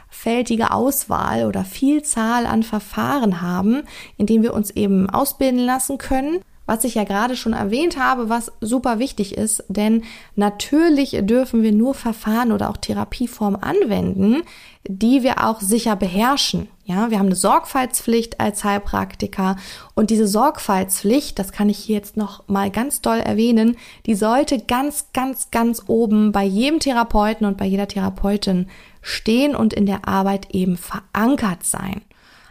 vielfältige 0.08 0.72
Auswahl 0.72 1.46
oder 1.46 1.64
Vielzahl 1.64 2.46
an 2.46 2.62
Verfahren 2.62 3.40
haben, 3.40 3.82
in 4.16 4.26
denen 4.26 4.42
wir 4.42 4.54
uns 4.54 4.70
eben 4.70 5.08
ausbilden 5.08 5.60
lassen 5.60 5.98
können 5.98 6.40
was 6.68 6.84
ich 6.84 6.96
ja 6.96 7.04
gerade 7.04 7.34
schon 7.34 7.54
erwähnt 7.54 7.98
habe, 7.98 8.28
was 8.28 8.52
super 8.60 8.98
wichtig 8.98 9.34
ist, 9.34 9.64
denn 9.68 10.02
natürlich 10.36 11.16
dürfen 11.22 11.62
wir 11.62 11.72
nur 11.72 11.94
Verfahren 11.94 12.52
oder 12.52 12.68
auch 12.68 12.76
Therapieformen 12.76 13.62
anwenden, 13.62 14.42
die 14.86 15.22
wir 15.22 15.46
auch 15.46 15.62
sicher 15.62 15.96
beherrschen. 15.96 16.68
Ja, 16.84 17.10
wir 17.10 17.18
haben 17.18 17.26
eine 17.26 17.36
Sorgfaltspflicht 17.36 18.38
als 18.38 18.64
Heilpraktiker 18.64 19.56
und 19.94 20.10
diese 20.10 20.28
Sorgfaltspflicht, 20.28 21.38
das 21.38 21.52
kann 21.52 21.70
ich 21.70 21.78
hier 21.78 21.96
jetzt 21.96 22.18
noch 22.18 22.46
mal 22.48 22.70
ganz 22.70 23.00
doll 23.00 23.18
erwähnen, 23.18 23.78
die 24.04 24.14
sollte 24.14 24.58
ganz, 24.58 25.06
ganz, 25.14 25.50
ganz 25.50 25.84
oben 25.86 26.32
bei 26.32 26.44
jedem 26.44 26.80
Therapeuten 26.80 27.46
und 27.46 27.56
bei 27.56 27.64
jeder 27.64 27.88
Therapeutin 27.88 28.68
stehen 29.00 29.56
und 29.56 29.72
in 29.72 29.86
der 29.86 30.06
Arbeit 30.06 30.54
eben 30.54 30.76
verankert 30.76 31.64
sein. 31.64 32.02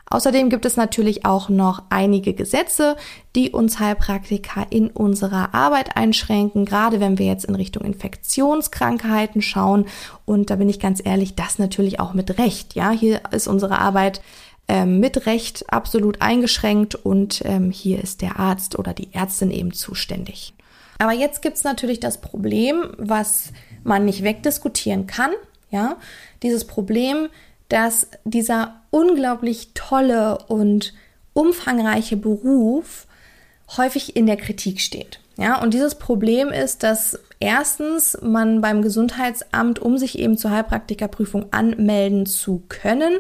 Außerdem 0.10 0.50
gibt 0.50 0.66
es 0.66 0.78
natürlich 0.78 1.26
auch 1.26 1.50
noch 1.50 1.84
einige 1.90 2.34
Gesetze, 2.34 2.96
die 3.36 3.52
uns 3.52 3.80
Heilpraktiker 3.80 4.68
in 4.70 4.90
unserer 4.90 5.54
Arbeit 5.54 5.98
einschränken, 5.98 6.66
gerade 6.66 7.00
wenn 7.00 7.18
wir 7.18 7.26
jetzt 7.26 7.46
in 7.46 7.56
Richtung 7.56 7.84
Infektionskrankheiten 7.84 9.42
schauen. 9.42 9.86
Und 10.26 10.50
da 10.50 10.56
bin 10.56 10.70
ich 10.70 10.80
ganz 10.80 11.02
ehrlich, 11.04 11.36
das 11.36 11.60
natürlich 11.60 12.00
auch 12.00 12.14
mit 12.14 12.38
Recht. 12.38 12.74
Ja, 12.74 12.92
hier 12.92 13.22
ist 13.32 13.48
unsere 13.48 13.80
Arbeit 13.80 14.22
ähm, 14.70 15.00
mit 15.00 15.26
Recht 15.26 15.66
absolut 15.72 16.22
eingeschränkt 16.22 16.96
und 16.96 17.42
ähm, 17.46 17.72
hier 17.72 18.02
ist 18.02 18.22
der 18.22 18.40
Arzt 18.40 18.80
oder 18.80 18.94
die 18.94 19.14
Ärztin 19.14 19.52
eben 19.52 19.74
zuständig. 19.74 20.54
Aber 21.00 21.14
jetzt 21.14 21.42
gibt's 21.42 21.64
natürlich 21.64 22.00
das 22.00 22.22
Problem, 22.22 22.90
was 22.98 23.52
man 23.84 24.06
nicht 24.06 24.24
wegdiskutieren 24.24 25.06
kann. 25.06 25.32
Ja, 25.70 25.98
dieses 26.44 26.66
Problem, 26.66 27.28
dass 27.70 28.08
dieser 28.24 28.82
unglaublich 28.90 29.72
tolle 29.74 30.38
und 30.48 30.94
umfangreiche 31.34 32.18
Beruf 32.18 33.08
häufig 33.76 34.16
in 34.16 34.26
der 34.26 34.38
Kritik 34.38 34.80
steht. 34.80 35.20
Ja, 35.38 35.62
und 35.62 35.74
dieses 35.74 35.96
Problem 35.96 36.50
ist, 36.50 36.82
dass 36.82 37.20
erstens 37.40 38.18
man 38.24 38.62
beim 38.62 38.82
Gesundheitsamt, 38.82 39.78
um 39.78 40.00
sich 40.00 40.18
eben 40.18 40.38
zur 40.38 40.50
Heilpraktikerprüfung 40.50 41.48
anmelden 41.52 42.26
zu 42.26 42.64
können, 42.70 43.20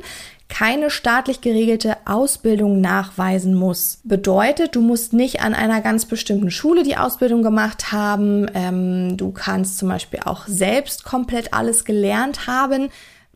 keine 0.49 0.89
staatlich 0.89 1.41
geregelte 1.41 1.97
Ausbildung 2.05 2.79
nachweisen 2.81 3.53
muss. 3.53 3.99
Bedeutet, 4.03 4.75
du 4.75 4.81
musst 4.81 5.13
nicht 5.13 5.41
an 5.41 5.53
einer 5.53 5.81
ganz 5.81 6.05
bestimmten 6.05 6.49
Schule 6.49 6.83
die 6.83 6.97
Ausbildung 6.97 7.43
gemacht 7.43 7.91
haben. 7.91 8.47
Ähm, 8.53 9.17
du 9.17 9.31
kannst 9.31 9.77
zum 9.77 9.89
Beispiel 9.89 10.21
auch 10.23 10.47
selbst 10.47 11.03
komplett 11.03 11.53
alles 11.53 11.85
gelernt 11.85 12.47
haben. 12.47 12.89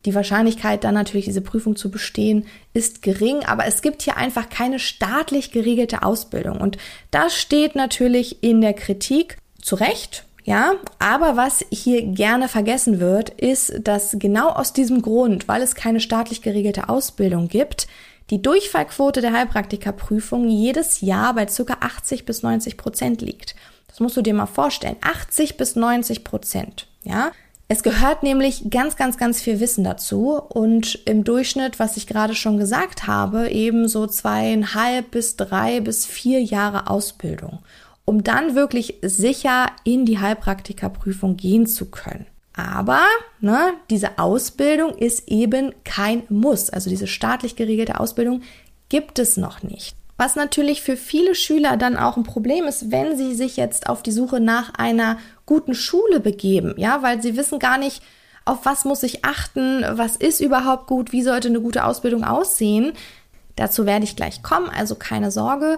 Die 0.05 0.15
Wahrscheinlichkeit 0.15 0.83
dann 0.83 0.95
natürlich 0.95 1.25
diese 1.25 1.41
Prüfung 1.41 1.75
zu 1.75 1.91
bestehen 1.91 2.47
ist 2.73 3.01
gering, 3.01 3.43
aber 3.45 3.65
es 3.65 3.81
gibt 3.81 4.01
hier 4.01 4.17
einfach 4.17 4.49
keine 4.49 4.79
staatlich 4.79 5.51
geregelte 5.51 6.03
Ausbildung 6.03 6.59
und 6.59 6.77
das 7.11 7.35
steht 7.35 7.75
natürlich 7.75 8.43
in 8.43 8.61
der 8.61 8.73
Kritik 8.73 9.37
zu 9.61 9.75
Recht. 9.75 10.25
Ja, 10.43 10.73
aber 10.97 11.37
was 11.37 11.63
hier 11.69 12.01
gerne 12.01 12.47
vergessen 12.47 12.99
wird, 12.99 13.29
ist, 13.29 13.73
dass 13.83 14.15
genau 14.17 14.49
aus 14.49 14.73
diesem 14.73 15.03
Grund, 15.03 15.47
weil 15.47 15.61
es 15.61 15.75
keine 15.75 15.99
staatlich 15.99 16.41
geregelte 16.41 16.89
Ausbildung 16.89 17.47
gibt, 17.47 17.87
die 18.31 18.41
Durchfallquote 18.41 19.21
der 19.21 19.33
Heilpraktikerprüfung 19.33 20.47
jedes 20.47 21.01
Jahr 21.01 21.35
bei 21.35 21.45
ca. 21.45 21.77
80 21.79 22.25
bis 22.25 22.41
90 22.41 22.77
Prozent 22.77 23.21
liegt. 23.21 23.55
Das 23.87 23.99
musst 23.99 24.17
du 24.17 24.21
dir 24.23 24.33
mal 24.33 24.47
vorstellen. 24.47 24.95
80 25.01 25.57
bis 25.57 25.75
90 25.75 26.23
Prozent. 26.23 26.87
Ja, 27.03 27.31
es 27.71 27.83
gehört 27.83 28.21
nämlich 28.21 28.69
ganz, 28.69 28.97
ganz, 28.97 29.15
ganz 29.15 29.41
viel 29.41 29.61
Wissen 29.61 29.85
dazu 29.85 30.33
und 30.33 30.99
im 31.05 31.23
Durchschnitt, 31.23 31.79
was 31.79 31.95
ich 31.95 32.05
gerade 32.05 32.35
schon 32.35 32.57
gesagt 32.57 33.07
habe, 33.07 33.49
eben 33.49 33.87
so 33.87 34.07
zweieinhalb 34.07 35.09
bis 35.11 35.37
drei 35.37 35.79
bis 35.79 36.05
vier 36.05 36.43
Jahre 36.43 36.87
Ausbildung, 36.87 37.59
um 38.03 38.25
dann 38.25 38.55
wirklich 38.55 38.95
sicher 39.01 39.67
in 39.85 40.03
die 40.05 40.19
Heilpraktikerprüfung 40.19 41.37
gehen 41.37 41.65
zu 41.65 41.85
können. 41.89 42.25
Aber 42.51 43.03
ne, 43.39 43.75
diese 43.89 44.19
Ausbildung 44.19 44.97
ist 44.97 45.29
eben 45.29 45.73
kein 45.85 46.23
Muss. 46.27 46.71
Also 46.71 46.89
diese 46.89 47.07
staatlich 47.07 47.55
geregelte 47.55 48.01
Ausbildung 48.01 48.41
gibt 48.89 49.17
es 49.17 49.37
noch 49.37 49.63
nicht. 49.63 49.95
Was 50.17 50.35
natürlich 50.35 50.83
für 50.83 50.97
viele 50.97 51.35
Schüler 51.35 51.77
dann 51.77 51.97
auch 51.97 52.17
ein 52.17 52.23
Problem 52.23 52.65
ist, 52.65 52.91
wenn 52.91 53.17
sie 53.17 53.33
sich 53.33 53.57
jetzt 53.57 53.87
auf 53.87 54.03
die 54.03 54.11
Suche 54.11 54.39
nach 54.39 54.73
einer 54.75 55.17
guten 55.51 55.75
Schule 55.75 56.21
begeben, 56.21 56.75
ja, 56.77 57.03
weil 57.03 57.21
sie 57.21 57.35
wissen 57.35 57.59
gar 57.59 57.77
nicht, 57.77 58.01
auf 58.45 58.59
was 58.63 58.85
muss 58.85 59.03
ich 59.03 59.25
achten, 59.25 59.83
was 59.85 60.15
ist 60.15 60.39
überhaupt 60.39 60.87
gut, 60.87 61.11
wie 61.11 61.23
sollte 61.23 61.49
eine 61.49 61.59
gute 61.59 61.83
Ausbildung 61.83 62.23
aussehen. 62.23 62.93
Dazu 63.57 63.85
werde 63.85 64.05
ich 64.05 64.15
gleich 64.15 64.43
kommen, 64.43 64.69
also 64.69 64.95
keine 64.95 65.29
Sorge. 65.29 65.77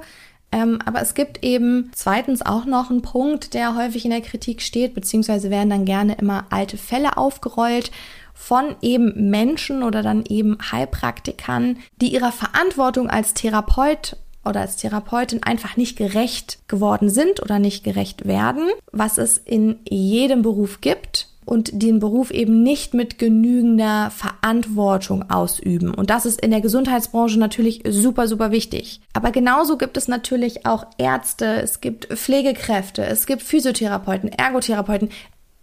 Ähm, 0.52 0.78
aber 0.86 1.02
es 1.02 1.16
gibt 1.16 1.44
eben 1.44 1.90
zweitens 1.96 2.44
auch 2.44 2.66
noch 2.66 2.92
einen 2.92 3.02
Punkt, 3.02 3.56
der 3.56 3.76
häufig 3.76 4.06
in 4.06 4.12
der 4.12 4.22
Kritik 4.22 4.62
steht, 4.62 4.94
beziehungsweise 4.94 5.50
werden 5.50 5.72
dann 5.72 5.86
gerne 5.86 6.18
immer 6.22 6.46
alte 6.52 6.78
Fälle 6.78 7.18
aufgerollt 7.18 7.90
von 8.36 8.76
eben 8.82 9.32
Menschen 9.32 9.82
oder 9.82 10.04
dann 10.04 10.24
eben 10.24 10.60
Heilpraktikern, 10.72 11.80
die 12.00 12.14
ihrer 12.14 12.32
Verantwortung 12.32 13.10
als 13.10 13.34
Therapeut 13.34 14.18
oder 14.46 14.62
als 14.62 14.78
Therapeutin 14.78 15.44
einfach 15.44 15.78
nicht 15.78 15.98
gerecht 15.98 16.60
geworden 16.68 17.10
sind 17.10 17.42
oder 17.42 17.60
nicht 17.60 17.84
gerecht 17.84 18.26
werden, 18.26 18.70
was 18.92 19.18
es 19.18 19.38
in 19.38 19.80
jedem 19.88 20.42
Beruf 20.42 20.82
gibt 20.82 21.28
und 21.46 21.82
den 21.82 22.00
Beruf 22.00 22.32
eben 22.32 22.64
nicht 22.64 22.94
mit 22.94 23.18
genügender 23.20 24.12
Verantwortung 24.12 25.30
ausüben. 25.30 25.94
Und 25.94 26.10
das 26.10 26.26
ist 26.26 26.42
in 26.42 26.52
der 26.52 26.62
Gesundheitsbranche 26.62 27.40
natürlich 27.40 27.84
super, 27.88 28.28
super 28.28 28.52
wichtig. 28.52 29.02
Aber 29.14 29.32
genauso 29.32 29.78
gibt 29.78 29.98
es 29.98 30.08
natürlich 30.08 30.66
auch 30.66 30.86
Ärzte, 30.98 31.62
es 31.62 31.82
gibt 31.82 32.06
Pflegekräfte, 32.06 33.06
es 33.06 33.26
gibt 33.26 33.42
Physiotherapeuten, 33.42 34.30
Ergotherapeuten. 34.30 35.10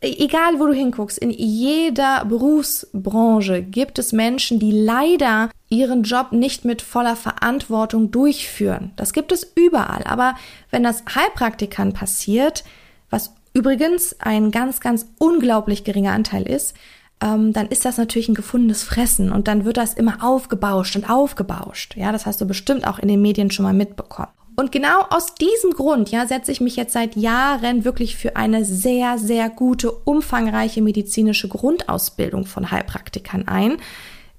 Egal, 0.02 0.58
wo 0.58 0.66
du 0.66 0.72
hinguckst, 0.72 1.18
in 1.18 1.28
jeder 1.30 2.24
Berufsbranche 2.24 3.62
gibt 3.62 3.98
es 3.98 4.12
Menschen, 4.12 4.58
die 4.58 4.72
leider 4.72 5.50
ihren 5.68 6.04
Job 6.04 6.32
nicht 6.32 6.64
mit 6.64 6.80
voller 6.80 7.16
Verantwortung 7.16 8.10
durchführen. 8.10 8.92
Das 8.96 9.12
gibt 9.12 9.30
es 9.30 9.52
überall. 9.54 10.02
Aber 10.04 10.36
wenn 10.70 10.82
das 10.82 11.04
Heilpraktikern 11.14 11.92
passiert, 11.92 12.64
was 13.10 13.34
übrigens 13.52 14.16
ein 14.20 14.50
ganz, 14.50 14.80
ganz 14.80 15.06
unglaublich 15.18 15.84
geringer 15.84 16.12
Anteil 16.12 16.48
ist, 16.48 16.74
ähm, 17.22 17.52
dann 17.52 17.68
ist 17.68 17.84
das 17.84 17.98
natürlich 17.98 18.28
ein 18.30 18.34
gefundenes 18.34 18.82
Fressen 18.82 19.30
und 19.30 19.48
dann 19.48 19.66
wird 19.66 19.76
das 19.76 19.92
immer 19.92 20.24
aufgebauscht 20.24 20.96
und 20.96 21.10
aufgebauscht. 21.10 21.96
Ja, 21.96 22.10
das 22.10 22.24
hast 22.24 22.40
du 22.40 22.46
bestimmt 22.46 22.86
auch 22.86 22.98
in 22.98 23.08
den 23.08 23.20
Medien 23.20 23.50
schon 23.50 23.64
mal 23.64 23.74
mitbekommen. 23.74 24.32
Und 24.60 24.72
genau 24.72 25.06
aus 25.08 25.34
diesem 25.36 25.70
Grund, 25.70 26.10
ja, 26.10 26.26
setze 26.26 26.52
ich 26.52 26.60
mich 26.60 26.76
jetzt 26.76 26.92
seit 26.92 27.16
Jahren 27.16 27.86
wirklich 27.86 28.16
für 28.16 28.36
eine 28.36 28.66
sehr, 28.66 29.16
sehr 29.16 29.48
gute, 29.48 29.90
umfangreiche 29.90 30.82
medizinische 30.82 31.48
Grundausbildung 31.48 32.44
von 32.44 32.70
Heilpraktikern 32.70 33.48
ein, 33.48 33.78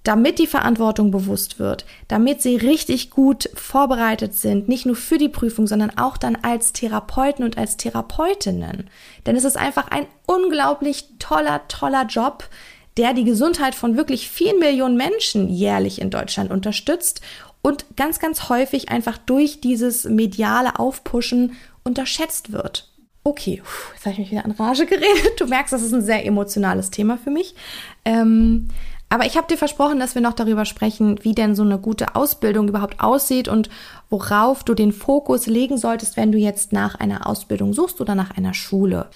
damit 0.03 0.37
die 0.37 0.45
Verantwortung 0.45 1.09
bewusst 1.09 1.57
wird, 1.57 1.87
damit 2.07 2.43
sie 2.43 2.55
richtig 2.55 3.09
gut 3.09 3.49
vorbereitet 3.55 4.35
sind, 4.35 4.69
nicht 4.69 4.85
nur 4.85 4.95
für 4.95 5.17
die 5.17 5.27
Prüfung, 5.27 5.65
sondern 5.65 5.97
auch 5.97 6.17
dann 6.17 6.35
als 6.35 6.71
Therapeuten 6.71 7.43
und 7.43 7.57
als 7.57 7.77
Therapeutinnen. 7.77 8.91
Denn 9.25 9.35
es 9.35 9.43
ist 9.43 9.57
einfach 9.57 9.87
ein 9.87 10.05
unglaublich 10.27 11.05
toller, 11.17 11.67
toller 11.67 12.05
Job, 12.05 12.47
der 12.95 13.15
die 13.15 13.23
Gesundheit 13.23 13.73
von 13.73 13.97
wirklich 13.97 14.29
vielen 14.29 14.59
Millionen 14.59 14.97
Menschen 14.97 15.49
jährlich 15.49 15.99
in 15.99 16.11
Deutschland 16.11 16.51
unterstützt 16.51 17.21
und 17.61 17.85
ganz, 17.95 18.19
ganz 18.19 18.49
häufig 18.49 18.89
einfach 18.89 19.17
durch 19.17 19.61
dieses 19.61 20.05
mediale 20.05 20.79
Aufpushen 20.79 21.53
unterschätzt 21.83 22.51
wird. 22.51 22.89
Okay, 23.23 23.61
jetzt 23.93 24.05
habe 24.05 24.13
ich 24.13 24.19
mich 24.19 24.31
wieder 24.31 24.45
an 24.45 24.51
Rage 24.51 24.85
geredet. 24.87 25.39
Du 25.39 25.45
merkst, 25.45 25.73
das 25.73 25.83
ist 25.83 25.93
ein 25.93 26.01
sehr 26.01 26.25
emotionales 26.25 26.89
Thema 26.89 27.17
für 27.17 27.29
mich. 27.29 27.55
Ähm, 28.03 28.67
aber 29.09 29.25
ich 29.25 29.35
habe 29.35 29.47
dir 29.47 29.57
versprochen, 29.57 29.99
dass 29.99 30.15
wir 30.15 30.21
noch 30.21 30.33
darüber 30.33 30.63
sprechen, 30.63 31.19
wie 31.21 31.35
denn 31.35 31.53
so 31.53 31.63
eine 31.63 31.77
gute 31.77 32.15
Ausbildung 32.15 32.69
überhaupt 32.69 33.01
aussieht 33.01 33.49
und 33.49 33.69
worauf 34.09 34.63
du 34.63 34.73
den 34.73 34.93
Fokus 34.93 35.47
legen 35.47 35.77
solltest, 35.77 36.15
wenn 36.15 36.31
du 36.31 36.37
jetzt 36.37 36.71
nach 36.71 36.95
einer 36.95 37.27
Ausbildung 37.27 37.73
suchst 37.73 37.99
oder 37.99 38.15
nach 38.15 38.37
einer 38.37 38.53
Schule. 38.53 39.09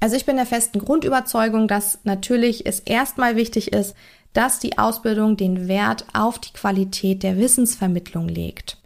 Also 0.00 0.16
ich 0.16 0.26
bin 0.26 0.36
der 0.36 0.46
festen 0.46 0.80
Grundüberzeugung, 0.80 1.68
dass 1.68 2.00
natürlich 2.02 2.66
es 2.66 2.80
erstmal 2.80 3.36
wichtig 3.36 3.72
ist, 3.72 3.94
dass 4.36 4.58
die 4.58 4.76
Ausbildung 4.76 5.36
den 5.36 5.66
Wert 5.66 6.04
auf 6.12 6.38
die 6.38 6.52
Qualität 6.52 7.22
der 7.22 7.38
Wissensvermittlung 7.38 8.28
legt. 8.28 8.76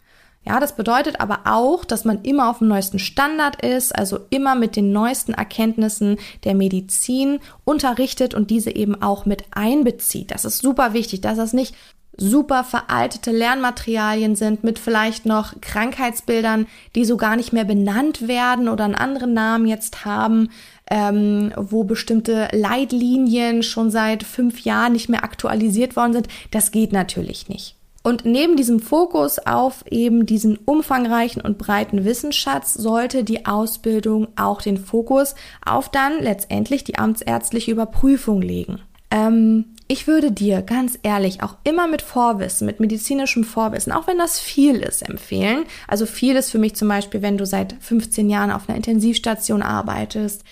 Ja, 0.46 0.58
das 0.58 0.74
bedeutet 0.74 1.20
aber 1.20 1.40
auch, 1.44 1.84
dass 1.84 2.04
man 2.04 2.22
immer 2.22 2.48
auf 2.48 2.58
dem 2.58 2.68
neuesten 2.68 2.98
Standard 2.98 3.62
ist, 3.62 3.94
also 3.94 4.20
immer 4.30 4.54
mit 4.54 4.74
den 4.74 4.92
neuesten 4.92 5.34
Erkenntnissen 5.34 6.18
der 6.44 6.54
Medizin 6.54 7.40
unterrichtet 7.64 8.32
und 8.32 8.50
diese 8.50 8.74
eben 8.74 9.02
auch 9.02 9.26
mit 9.26 9.44
einbezieht. 9.50 10.30
Das 10.30 10.44
ist 10.44 10.62
super 10.62 10.94
wichtig, 10.94 11.20
dass 11.20 11.36
das 11.36 11.52
nicht 11.52 11.74
super 12.20 12.64
veraltete 12.64 13.33
Lernmaterialien 13.33 14.37
sind 14.37 14.62
mit 14.62 14.78
vielleicht 14.78 15.26
noch 15.26 15.61
Krankheitsbildern, 15.61 16.66
die 16.94 17.04
so 17.04 17.16
gar 17.16 17.35
nicht 17.35 17.52
mehr 17.52 17.64
benannt 17.64 18.28
werden 18.28 18.68
oder 18.68 18.85
einen 18.85 18.94
anderen 18.94 19.33
Namen 19.33 19.66
jetzt 19.66 20.04
haben, 20.04 20.50
ähm, 20.90 21.52
wo 21.56 21.85
bestimmte 21.85 22.48
Leitlinien 22.52 23.62
schon 23.62 23.90
seit 23.90 24.22
fünf 24.22 24.61
Jahren 24.61 24.92
nicht 24.92 25.09
mehr 25.09 25.24
aktualisiert 25.24 25.96
worden 25.96 26.12
sind. 26.12 26.28
Das 26.50 26.70
geht 26.70 26.92
natürlich 26.92 27.48
nicht. 27.48 27.76
Und 28.02 28.24
neben 28.24 28.56
diesem 28.56 28.80
Fokus 28.80 29.38
auf 29.38 29.85
eben 29.90 30.24
diesen 30.24 30.56
umfangreichen 30.56 31.42
und 31.42 31.59
breiten 31.59 32.04
Wissensschatz 32.04 32.74
sollte 32.74 33.24
die 33.24 33.44
Ausbildung 33.44 34.28
auch 34.37 34.62
den 34.62 34.78
Fokus 34.78 35.35
auf 35.64 35.90
dann 35.90 36.20
letztendlich 36.20 36.85
die 36.85 36.96
amtsärztliche 36.96 37.70
Überprüfung 37.70 38.40
legen. 38.40 38.80
Ähm, 39.11 39.66
ich 39.90 40.07
würde 40.07 40.31
dir 40.31 40.62
ganz 40.62 40.96
ehrlich 41.03 41.42
auch 41.42 41.57
immer 41.64 41.88
mit 41.88 42.00
Vorwissen, 42.00 42.64
mit 42.64 42.79
medizinischem 42.79 43.42
Vorwissen, 43.42 43.92
auch 43.92 44.07
wenn 44.07 44.18
das 44.18 44.38
viel 44.38 44.76
ist, 44.76 45.03
empfehlen. 45.03 45.64
Also 45.88 46.07
viel 46.07 46.37
ist 46.37 46.53
für 46.53 46.59
mich 46.59 46.76
zum 46.76 46.87
Beispiel, 46.87 47.22
wenn 47.22 47.37
du 47.37 47.44
seit 47.44 47.74
15 47.81 48.31
Jahren 48.31 48.53
auf 48.53 48.68
einer 48.68 48.76
Intensivstation 48.76 49.62
arbeitest, 49.62 50.44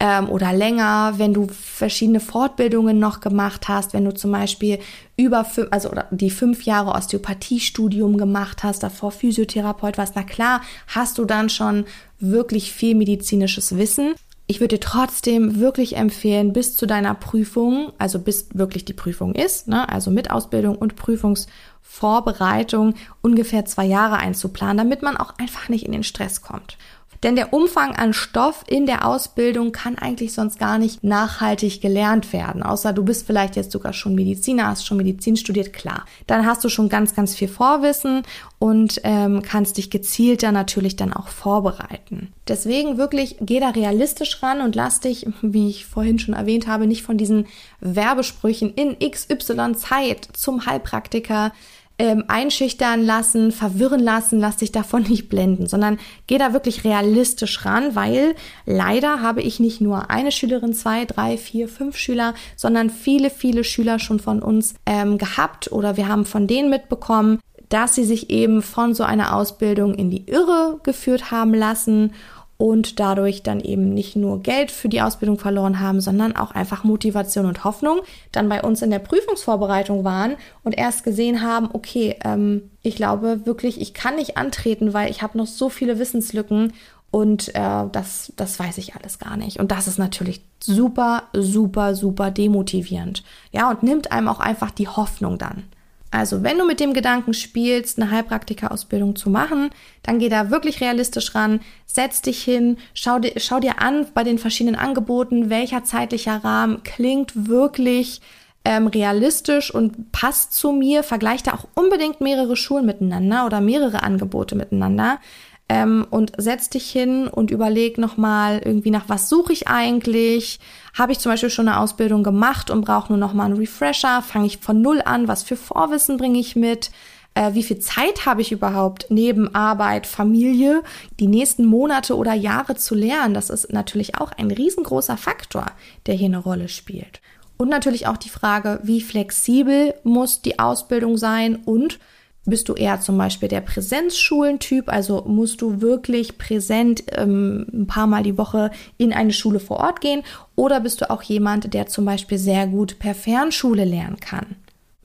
ähm, 0.00 0.28
oder 0.28 0.52
länger, 0.52 1.14
wenn 1.18 1.32
du 1.32 1.46
verschiedene 1.46 2.18
Fortbildungen 2.18 2.98
noch 2.98 3.20
gemacht 3.20 3.68
hast, 3.68 3.92
wenn 3.92 4.06
du 4.06 4.12
zum 4.12 4.32
Beispiel 4.32 4.80
über 5.16 5.44
fünf, 5.44 5.68
also 5.70 5.92
die 6.10 6.30
fünf 6.30 6.64
Jahre 6.64 6.90
Osteopathiestudium 6.90 8.16
gemacht 8.16 8.64
hast, 8.64 8.82
davor 8.82 9.12
Physiotherapeut 9.12 9.98
warst, 9.98 10.16
na 10.16 10.24
klar, 10.24 10.62
hast 10.88 11.18
du 11.18 11.26
dann 11.26 11.48
schon 11.48 11.84
wirklich 12.18 12.72
viel 12.72 12.96
medizinisches 12.96 13.76
Wissen. 13.76 14.14
Ich 14.50 14.58
würde 14.58 14.78
dir 14.78 14.80
trotzdem 14.80 15.60
wirklich 15.60 15.96
empfehlen, 15.96 16.52
bis 16.52 16.74
zu 16.74 16.84
deiner 16.84 17.14
Prüfung, 17.14 17.92
also 17.98 18.18
bis 18.18 18.48
wirklich 18.52 18.84
die 18.84 18.92
Prüfung 18.92 19.36
ist, 19.36 19.68
ne, 19.68 19.88
also 19.88 20.10
mit 20.10 20.32
Ausbildung 20.32 20.74
und 20.74 20.96
Prüfungsvorbereitung 20.96 22.94
ungefähr 23.22 23.64
zwei 23.64 23.84
Jahre 23.84 24.16
einzuplanen, 24.16 24.78
damit 24.78 25.02
man 25.02 25.16
auch 25.16 25.38
einfach 25.38 25.68
nicht 25.68 25.86
in 25.86 25.92
den 25.92 26.02
Stress 26.02 26.42
kommt. 26.42 26.78
Denn 27.22 27.36
der 27.36 27.52
Umfang 27.52 27.94
an 27.94 28.14
Stoff 28.14 28.64
in 28.66 28.86
der 28.86 29.06
Ausbildung 29.06 29.72
kann 29.72 29.98
eigentlich 29.98 30.32
sonst 30.32 30.58
gar 30.58 30.78
nicht 30.78 31.04
nachhaltig 31.04 31.80
gelernt 31.80 32.32
werden. 32.32 32.62
Außer 32.62 32.92
du 32.92 33.04
bist 33.04 33.26
vielleicht 33.26 33.56
jetzt 33.56 33.72
sogar 33.72 33.92
schon 33.92 34.14
Mediziner, 34.14 34.68
hast 34.68 34.86
schon 34.86 34.96
Medizin 34.96 35.36
studiert, 35.36 35.72
klar. 35.72 36.06
Dann 36.26 36.46
hast 36.46 36.64
du 36.64 36.70
schon 36.70 36.88
ganz, 36.88 37.14
ganz 37.14 37.34
viel 37.34 37.48
Vorwissen 37.48 38.22
und 38.58 39.00
ähm, 39.04 39.42
kannst 39.42 39.76
dich 39.76 39.90
gezielter 39.90 40.50
natürlich 40.50 40.96
dann 40.96 41.12
auch 41.12 41.28
vorbereiten. 41.28 42.32
Deswegen 42.48 42.96
wirklich 42.96 43.36
geh 43.40 43.60
da 43.60 43.68
realistisch 43.68 44.42
ran 44.42 44.62
und 44.62 44.74
lass 44.74 45.00
dich, 45.00 45.26
wie 45.42 45.68
ich 45.68 45.86
vorhin 45.86 46.18
schon 46.18 46.34
erwähnt 46.34 46.66
habe, 46.66 46.86
nicht 46.86 47.02
von 47.02 47.18
diesen 47.18 47.46
Werbesprüchen 47.80 48.72
in 48.74 48.98
XY 48.98 49.74
Zeit 49.76 50.28
zum 50.32 50.64
Heilpraktiker 50.64 51.52
ähm, 52.00 52.24
einschüchtern 52.28 53.04
lassen, 53.04 53.52
verwirren 53.52 54.00
lassen, 54.00 54.40
lass 54.40 54.56
dich 54.56 54.72
davon 54.72 55.02
nicht 55.08 55.28
blenden, 55.28 55.66
sondern 55.66 55.98
geh 56.26 56.38
da 56.38 56.54
wirklich 56.54 56.82
realistisch 56.84 57.66
ran, 57.66 57.94
weil 57.94 58.34
leider 58.64 59.20
habe 59.20 59.42
ich 59.42 59.60
nicht 59.60 59.82
nur 59.82 60.10
eine 60.10 60.32
Schülerin, 60.32 60.72
zwei, 60.72 61.04
drei, 61.04 61.36
vier, 61.36 61.68
fünf 61.68 61.98
Schüler, 61.98 62.32
sondern 62.56 62.88
viele, 62.88 63.28
viele 63.28 63.64
Schüler 63.64 63.98
schon 63.98 64.18
von 64.18 64.40
uns 64.40 64.74
ähm, 64.86 65.18
gehabt 65.18 65.70
oder 65.72 65.98
wir 65.98 66.08
haben 66.08 66.24
von 66.24 66.46
denen 66.46 66.70
mitbekommen, 66.70 67.38
dass 67.68 67.94
sie 67.94 68.04
sich 68.04 68.30
eben 68.30 68.62
von 68.62 68.94
so 68.94 69.04
einer 69.04 69.36
Ausbildung 69.36 69.94
in 69.94 70.10
die 70.10 70.26
Irre 70.26 70.80
geführt 70.82 71.30
haben 71.30 71.52
lassen 71.52 72.14
und 72.60 73.00
dadurch 73.00 73.42
dann 73.42 73.60
eben 73.60 73.94
nicht 73.94 74.16
nur 74.16 74.42
Geld 74.42 74.70
für 74.70 74.90
die 74.90 75.00
Ausbildung 75.00 75.38
verloren 75.38 75.80
haben, 75.80 76.02
sondern 76.02 76.36
auch 76.36 76.50
einfach 76.50 76.84
Motivation 76.84 77.46
und 77.46 77.64
Hoffnung, 77.64 78.00
dann 78.32 78.50
bei 78.50 78.62
uns 78.62 78.82
in 78.82 78.90
der 78.90 78.98
Prüfungsvorbereitung 78.98 80.04
waren 80.04 80.36
und 80.62 80.76
erst 80.76 81.02
gesehen 81.02 81.40
haben, 81.40 81.70
okay, 81.72 82.16
ähm, 82.22 82.70
ich 82.82 82.96
glaube 82.96 83.46
wirklich, 83.46 83.80
ich 83.80 83.94
kann 83.94 84.16
nicht 84.16 84.36
antreten, 84.36 84.92
weil 84.92 85.10
ich 85.10 85.22
habe 85.22 85.38
noch 85.38 85.46
so 85.46 85.70
viele 85.70 85.98
Wissenslücken 85.98 86.74
und 87.10 87.48
äh, 87.54 87.86
das, 87.90 88.30
das 88.36 88.58
weiß 88.58 88.76
ich 88.76 88.94
alles 88.94 89.18
gar 89.18 89.38
nicht. 89.38 89.58
Und 89.58 89.72
das 89.72 89.88
ist 89.88 89.98
natürlich 89.98 90.42
super, 90.62 91.22
super, 91.32 91.94
super 91.94 92.30
demotivierend. 92.30 93.24
Ja, 93.52 93.70
und 93.70 93.82
nimmt 93.82 94.12
einem 94.12 94.28
auch 94.28 94.40
einfach 94.40 94.70
die 94.70 94.88
Hoffnung 94.88 95.38
dann. 95.38 95.64
Also, 96.10 96.42
wenn 96.42 96.58
du 96.58 96.66
mit 96.66 96.80
dem 96.80 96.92
Gedanken 96.92 97.34
spielst, 97.34 98.00
eine 98.00 98.10
Heilpraktika-Ausbildung 98.10 99.14
zu 99.14 99.30
machen, 99.30 99.70
dann 100.02 100.18
geh 100.18 100.28
da 100.28 100.50
wirklich 100.50 100.80
realistisch 100.80 101.34
ran, 101.36 101.60
setz 101.86 102.20
dich 102.20 102.42
hin, 102.42 102.78
schau 102.94 103.20
dir, 103.20 103.32
schau 103.36 103.60
dir 103.60 103.80
an 103.80 104.06
bei 104.12 104.24
den 104.24 104.38
verschiedenen 104.38 104.74
Angeboten, 104.78 105.50
welcher 105.50 105.84
zeitlicher 105.84 106.42
Rahmen 106.42 106.82
klingt 106.82 107.48
wirklich 107.48 108.20
ähm, 108.64 108.88
realistisch 108.88 109.72
und 109.72 110.10
passt 110.10 110.52
zu 110.52 110.72
mir. 110.72 111.04
Vergleich 111.04 111.44
da 111.44 111.52
auch 111.54 111.68
unbedingt 111.74 112.20
mehrere 112.20 112.56
Schulen 112.56 112.86
miteinander 112.86 113.46
oder 113.46 113.60
mehrere 113.60 114.02
Angebote 114.02 114.56
miteinander 114.56 115.20
ähm, 115.68 116.06
und 116.10 116.32
setz 116.36 116.68
dich 116.68 116.90
hin 116.90 117.28
und 117.28 117.52
überleg 117.52 117.96
nochmal 117.96 118.60
irgendwie 118.64 118.90
nach, 118.90 119.08
was 119.08 119.28
suche 119.28 119.52
ich 119.52 119.68
eigentlich? 119.68 120.58
Habe 120.94 121.12
ich 121.12 121.18
zum 121.18 121.32
Beispiel 121.32 121.50
schon 121.50 121.68
eine 121.68 121.78
Ausbildung 121.78 122.22
gemacht 122.22 122.70
und 122.70 122.84
brauche 122.84 123.12
nur 123.12 123.18
nochmal 123.18 123.46
einen 123.46 123.56
Refresher? 123.56 124.22
Fange 124.22 124.46
ich 124.46 124.58
von 124.58 124.82
Null 124.82 125.02
an? 125.04 125.28
Was 125.28 125.42
für 125.42 125.56
Vorwissen 125.56 126.16
bringe 126.16 126.38
ich 126.38 126.56
mit? 126.56 126.90
Äh, 127.34 127.54
wie 127.54 127.62
viel 127.62 127.78
Zeit 127.78 128.26
habe 128.26 128.40
ich 128.40 128.52
überhaupt 128.52 129.06
neben 129.08 129.54
Arbeit, 129.54 130.06
Familie, 130.06 130.82
die 131.20 131.28
nächsten 131.28 131.64
Monate 131.64 132.16
oder 132.16 132.34
Jahre 132.34 132.74
zu 132.74 132.94
lernen? 132.94 133.34
Das 133.34 133.50
ist 133.50 133.72
natürlich 133.72 134.16
auch 134.16 134.32
ein 134.32 134.50
riesengroßer 134.50 135.16
Faktor, 135.16 135.66
der 136.06 136.14
hier 136.14 136.26
eine 136.26 136.38
Rolle 136.38 136.68
spielt. 136.68 137.20
Und 137.56 137.68
natürlich 137.68 138.06
auch 138.06 138.16
die 138.16 138.30
Frage, 138.30 138.80
wie 138.82 139.00
flexibel 139.00 139.94
muss 140.02 140.42
die 140.42 140.58
Ausbildung 140.58 141.16
sein 141.18 141.56
und 141.56 141.98
bist 142.46 142.68
du 142.68 142.74
eher 142.74 143.00
zum 143.00 143.18
Beispiel 143.18 143.48
der 143.48 143.60
Präsenzschulentyp, 143.60 144.88
also 144.88 145.24
musst 145.26 145.60
du 145.60 145.80
wirklich 145.80 146.38
präsent 146.38 147.04
ähm, 147.12 147.66
ein 147.72 147.86
paar 147.86 148.06
Mal 148.06 148.22
die 148.22 148.38
Woche 148.38 148.70
in 148.96 149.12
eine 149.12 149.32
Schule 149.32 149.60
vor 149.60 149.78
Ort 149.78 150.00
gehen? 150.00 150.22
Oder 150.56 150.80
bist 150.80 151.00
du 151.00 151.10
auch 151.10 151.22
jemand, 151.22 151.74
der 151.74 151.86
zum 151.86 152.04
Beispiel 152.04 152.38
sehr 152.38 152.66
gut 152.66 152.98
per 152.98 153.14
Fernschule 153.14 153.84
lernen 153.84 154.20
kann? 154.20 154.56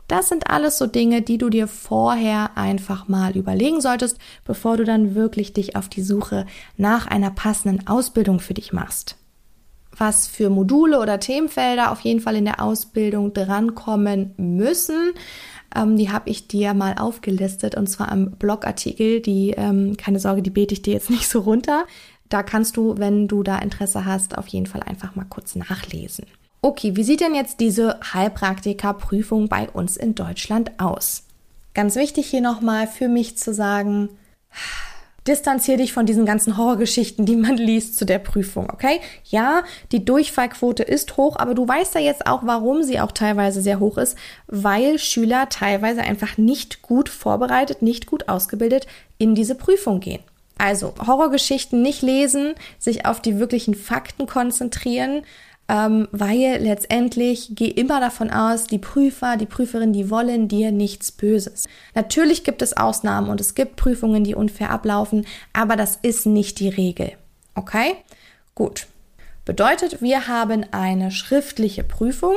Das 0.07 0.29
sind 0.29 0.51
alles 0.51 0.77
so 0.77 0.85
Dinge, 0.85 1.21
die 1.23 1.37
du 1.37 1.49
dir 1.49 1.67
vorher 1.67 2.51
einfach 2.55 3.07
mal 3.07 3.35
überlegen 3.35 3.81
solltest, 3.81 4.19
bevor 4.45 4.77
du 4.77 4.83
dann 4.83 5.15
wirklich 5.15 5.53
dich 5.53 5.75
auf 5.75 5.89
die 5.89 6.03
Suche 6.03 6.45
nach 6.77 7.07
einer 7.07 7.31
passenden 7.31 7.87
Ausbildung 7.87 8.39
für 8.39 8.53
dich 8.53 8.71
machst. 8.71 9.15
Was 9.97 10.27
für 10.27 10.49
Module 10.49 10.99
oder 10.99 11.19
Themenfelder 11.19 11.91
auf 11.91 12.01
jeden 12.01 12.19
Fall 12.19 12.35
in 12.35 12.45
der 12.45 12.61
Ausbildung 12.61 13.33
drankommen 13.33 14.33
müssen, 14.37 15.13
ähm, 15.75 15.97
die 15.97 16.11
habe 16.11 16.29
ich 16.29 16.47
dir 16.47 16.73
mal 16.73 16.95
aufgelistet 16.97 17.75
und 17.75 17.87
zwar 17.87 18.11
am 18.11 18.31
Blogartikel. 18.31 19.21
Die, 19.21 19.51
ähm, 19.51 19.97
keine 19.97 20.19
Sorge, 20.19 20.41
die 20.41 20.49
bete 20.49 20.73
ich 20.73 20.81
dir 20.81 20.93
jetzt 20.93 21.09
nicht 21.09 21.27
so 21.27 21.39
runter. 21.41 21.85
Da 22.29 22.43
kannst 22.43 22.77
du, 22.77 22.97
wenn 22.97 23.27
du 23.27 23.43
da 23.43 23.59
Interesse 23.59 24.05
hast, 24.05 24.37
auf 24.37 24.47
jeden 24.47 24.65
Fall 24.65 24.81
einfach 24.81 25.15
mal 25.15 25.25
kurz 25.25 25.55
nachlesen. 25.55 26.25
Okay, 26.61 26.95
wie 26.95 27.03
sieht 27.03 27.21
denn 27.21 27.35
jetzt 27.35 27.59
diese 27.59 27.99
Heilpraktikerprüfung 28.13 29.47
bei 29.49 29.69
uns 29.69 29.97
in 29.97 30.15
Deutschland 30.15 30.79
aus? 30.79 31.23
Ganz 31.75 31.95
wichtig 31.95 32.27
hier 32.27 32.41
nochmal 32.41 32.87
für 32.87 33.07
mich 33.07 33.37
zu 33.37 33.53
sagen, 33.53 34.09
distanziere 35.27 35.77
dich 35.77 35.93
von 35.93 36.05
diesen 36.05 36.25
ganzen 36.25 36.57
Horrorgeschichten, 36.57 37.25
die 37.25 37.35
man 37.35 37.57
liest 37.57 37.97
zu 37.97 38.05
der 38.05 38.19
Prüfung, 38.19 38.69
okay? 38.69 38.99
Ja, 39.25 39.63
die 39.91 40.05
Durchfallquote 40.05 40.83
ist 40.83 41.17
hoch, 41.17 41.37
aber 41.37 41.53
du 41.53 41.67
weißt 41.67 41.95
ja 41.95 42.01
jetzt 42.01 42.27
auch, 42.27 42.41
warum 42.43 42.83
sie 42.83 42.99
auch 42.99 43.11
teilweise 43.11 43.61
sehr 43.61 43.79
hoch 43.79 43.97
ist, 43.97 44.17
weil 44.47 44.99
Schüler 44.99 45.49
teilweise 45.49 46.01
einfach 46.01 46.37
nicht 46.37 46.81
gut 46.81 47.09
vorbereitet, 47.09 47.81
nicht 47.81 48.05
gut 48.05 48.29
ausgebildet 48.29 48.87
in 49.17 49.35
diese 49.35 49.55
Prüfung 49.55 49.99
gehen. 49.99 50.21
Also 50.57 50.93
Horrorgeschichten 51.05 51.81
nicht 51.81 52.01
lesen, 52.01 52.53
sich 52.79 53.05
auf 53.05 53.21
die 53.21 53.39
wirklichen 53.39 53.75
Fakten 53.75 54.25
konzentrieren, 54.25 55.23
ähm, 55.67 56.07
weil 56.11 56.59
letztendlich 56.61 57.49
geh 57.55 57.67
immer 57.67 57.99
davon 57.99 58.29
aus, 58.29 58.67
die 58.67 58.77
Prüfer, 58.77 59.37
die 59.37 59.47
Prüferin, 59.47 59.93
die 59.93 60.09
wollen 60.09 60.47
dir 60.47 60.71
nichts 60.71 61.11
Böses. 61.11 61.65
Natürlich 61.95 62.43
gibt 62.43 62.61
es 62.61 62.77
Ausnahmen 62.77 63.29
und 63.29 63.41
es 63.41 63.55
gibt 63.55 63.75
Prüfungen, 63.75 64.23
die 64.23 64.35
unfair 64.35 64.69
ablaufen, 64.69 65.25
aber 65.53 65.75
das 65.75 65.97
ist 66.01 66.25
nicht 66.25 66.59
die 66.59 66.69
Regel. 66.69 67.13
Okay? 67.55 67.95
Gut. 68.53 68.87
Bedeutet, 69.43 70.01
wir 70.01 70.27
haben 70.27 70.65
eine 70.71 71.11
schriftliche 71.11 71.83
Prüfung. 71.83 72.35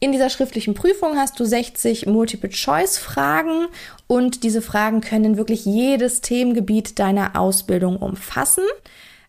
In 0.00 0.12
dieser 0.12 0.30
schriftlichen 0.30 0.74
Prüfung 0.74 1.16
hast 1.16 1.38
du 1.38 1.44
60 1.44 2.06
Multiple-Choice-Fragen 2.06 3.68
und 4.08 4.42
diese 4.42 4.60
Fragen 4.60 5.00
können 5.00 5.36
wirklich 5.36 5.64
jedes 5.64 6.22
Themengebiet 6.22 6.98
deiner 6.98 7.38
Ausbildung 7.38 7.98
umfassen. 7.98 8.64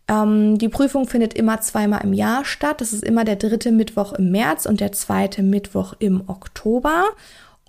Ähm, 0.08 0.58
die 0.58 0.70
Prüfung 0.70 1.08
findet 1.08 1.34
immer 1.34 1.62
zweimal 1.62 2.02
im 2.04 2.14
Jahr 2.14 2.46
statt. 2.46 2.82
Das 2.82 2.94
ist 2.94 3.04
immer 3.04 3.24
der 3.24 3.38
dritte 3.38 3.72
Mittwoch 3.72 4.14
im 4.14 4.32
März 4.32 4.66
und 4.66 4.80
der 4.80 4.92
zweite 4.92 5.44
Mittwoch 5.44 5.94
im 6.00 6.28
Oktober. 6.28 7.06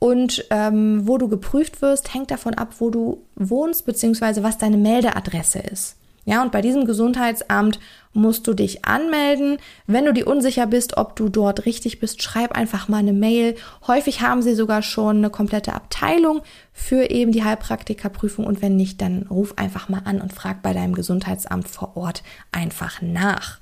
Und 0.00 0.44
ähm, 0.50 1.06
wo 1.06 1.18
du 1.18 1.28
geprüft 1.28 1.80
wirst, 1.80 2.12
hängt 2.12 2.30
davon 2.30 2.54
ab, 2.54 2.74
wo 2.78 2.90
du 2.90 3.22
wohnst, 3.36 3.86
beziehungsweise 3.86 4.42
was 4.42 4.58
deine 4.58 4.76
Meldeadresse 4.76 5.60
ist. 5.60 5.96
Ja, 6.24 6.42
und 6.42 6.52
bei 6.52 6.62
diesem 6.62 6.86
Gesundheitsamt 6.86 7.78
musst 8.14 8.46
du 8.46 8.54
dich 8.54 8.84
anmelden. 8.84 9.58
Wenn 9.86 10.04
du 10.06 10.12
dir 10.12 10.26
unsicher 10.26 10.66
bist, 10.66 10.96
ob 10.96 11.16
du 11.16 11.28
dort 11.28 11.66
richtig 11.66 12.00
bist, 12.00 12.22
schreib 12.22 12.52
einfach 12.52 12.88
mal 12.88 12.98
eine 12.98 13.12
Mail. 13.12 13.56
Häufig 13.86 14.22
haben 14.22 14.40
sie 14.40 14.54
sogar 14.54 14.82
schon 14.82 15.18
eine 15.18 15.30
komplette 15.30 15.74
Abteilung 15.74 16.42
für 16.72 17.10
eben 17.10 17.32
die 17.32 17.44
Heilpraktikerprüfung 17.44 18.46
und 18.46 18.62
wenn 18.62 18.76
nicht, 18.76 19.00
dann 19.00 19.26
ruf 19.28 19.54
einfach 19.56 19.88
mal 19.88 20.02
an 20.04 20.20
und 20.20 20.32
frag 20.32 20.62
bei 20.62 20.72
deinem 20.72 20.94
Gesundheitsamt 20.94 21.68
vor 21.68 21.96
Ort 21.96 22.22
einfach 22.52 23.02
nach. 23.02 23.58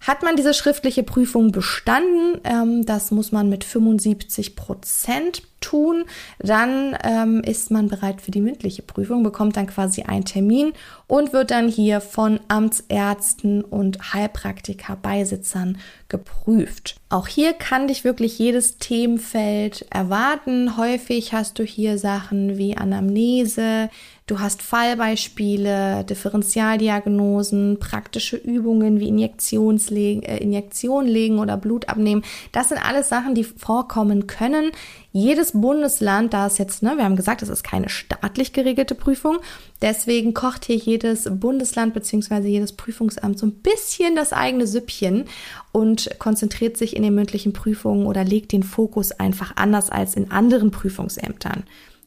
Hat 0.00 0.22
man 0.22 0.36
diese 0.36 0.54
schriftliche 0.54 1.02
Prüfung 1.02 1.52
bestanden, 1.52 2.40
ähm, 2.44 2.86
das 2.86 3.10
muss 3.10 3.32
man 3.32 3.48
mit 3.48 3.64
75 3.64 4.54
Prozent 4.54 5.42
tun, 5.60 6.04
dann 6.38 6.96
ähm, 7.02 7.42
ist 7.42 7.70
man 7.70 7.88
bereit 7.88 8.20
für 8.20 8.30
die 8.30 8.40
mündliche 8.40 8.82
Prüfung, 8.82 9.22
bekommt 9.22 9.56
dann 9.56 9.66
quasi 9.66 10.02
einen 10.02 10.24
Termin 10.24 10.72
und 11.06 11.32
wird 11.32 11.50
dann 11.50 11.68
hier 11.68 12.00
von 12.00 12.40
Amtsärzten 12.48 13.62
und 13.62 14.12
Heilpraktiker-Beisitzern 14.12 15.78
geprüft. 16.08 16.96
Auch 17.08 17.26
hier 17.26 17.52
kann 17.52 17.88
dich 17.88 18.04
wirklich 18.04 18.38
jedes 18.38 18.78
Themenfeld 18.78 19.86
erwarten. 19.90 20.76
Häufig 20.76 21.32
hast 21.32 21.58
du 21.58 21.64
hier 21.64 21.98
Sachen 21.98 22.58
wie 22.58 22.76
Anamnese, 22.76 23.88
Du 24.28 24.40
hast 24.40 24.60
Fallbeispiele, 24.60 26.02
Differentialdiagnosen, 26.02 27.78
praktische 27.78 28.36
Übungen 28.36 28.98
wie 28.98 29.06
Injektionslegen, 29.06 30.24
äh, 30.24 30.38
Injektion 30.38 31.06
legen 31.06 31.38
oder 31.38 31.56
Blut 31.56 31.88
abnehmen. 31.88 32.24
Das 32.50 32.70
sind 32.70 32.84
alles 32.84 33.08
Sachen, 33.08 33.36
die 33.36 33.44
vorkommen 33.44 34.26
können. 34.26 34.72
Jedes 35.12 35.52
Bundesland, 35.52 36.34
da 36.34 36.48
ist 36.48 36.58
jetzt, 36.58 36.82
ne, 36.82 36.94
wir 36.96 37.04
haben 37.04 37.14
gesagt, 37.14 37.42
es 37.42 37.48
ist 37.48 37.62
keine 37.62 37.88
staatlich 37.88 38.52
geregelte 38.52 38.96
Prüfung. 38.96 39.38
Deswegen 39.80 40.34
kocht 40.34 40.64
hier 40.64 40.76
jedes 40.76 41.28
Bundesland 41.30 41.94
bzw. 41.94 42.48
jedes 42.48 42.72
Prüfungsamt 42.72 43.38
so 43.38 43.46
ein 43.46 43.54
bisschen 43.54 44.16
das 44.16 44.32
eigene 44.32 44.66
Süppchen 44.66 45.26
und 45.70 46.10
konzentriert 46.18 46.76
sich 46.76 46.96
in 46.96 47.04
den 47.04 47.14
mündlichen 47.14 47.52
Prüfungen 47.52 48.06
oder 48.06 48.24
legt 48.24 48.50
den 48.50 48.64
Fokus 48.64 49.12
einfach 49.12 49.52
anders 49.54 49.88
als 49.88 50.16
in 50.16 50.32
anderen 50.32 50.72
Prüfungsämtern. 50.72 51.62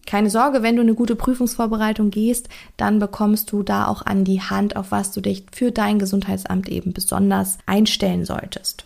Keine 0.06 0.30
Sorge, 0.30 0.64
wenn 0.64 0.76
du 0.76 0.82
eine 0.82 0.96
gute 0.96 1.16
Prüfungsvorbereitung 1.16 2.10
gehst, 2.10 2.50
dann 2.78 3.00
bekommst 3.00 3.52
du 3.52 3.64
da 3.64 3.88
auch 3.88 4.06
an 4.06 4.24
die 4.24 4.42
Hand, 4.42 4.76
auf 4.76 4.92
was 4.92 5.12
du 5.12 5.22
dich 5.22 5.46
für 5.52 5.72
dein 5.72 6.00
Gesundheitsamt 6.00 6.68
eben 6.70 6.94
besonders 6.94 7.60
einstellen 7.66 8.26
solltest. 8.26 8.86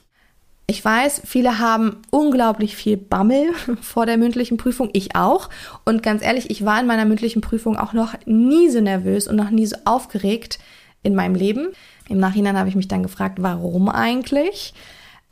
Ich 0.65 0.83
weiß, 0.83 1.21
viele 1.25 1.59
haben 1.59 1.97
unglaublich 2.09 2.75
viel 2.75 2.97
Bammel 2.97 3.53
vor 3.81 4.05
der 4.05 4.17
mündlichen 4.17 4.57
Prüfung, 4.57 4.89
ich 4.93 5.15
auch. 5.15 5.49
Und 5.85 6.03
ganz 6.03 6.23
ehrlich, 6.23 6.49
ich 6.49 6.65
war 6.65 6.79
in 6.79 6.87
meiner 6.87 7.05
mündlichen 7.05 7.41
Prüfung 7.41 7.77
auch 7.77 7.93
noch 7.93 8.13
nie 8.25 8.69
so 8.69 8.79
nervös 8.79 9.27
und 9.27 9.35
noch 9.35 9.49
nie 9.49 9.65
so 9.65 9.75
aufgeregt 9.85 10.59
in 11.03 11.15
meinem 11.15 11.35
Leben. 11.35 11.69
Im 12.09 12.17
Nachhinein 12.17 12.57
habe 12.57 12.69
ich 12.69 12.75
mich 12.75 12.87
dann 12.87 13.03
gefragt, 13.03 13.41
warum 13.41 13.89
eigentlich? 13.89 14.73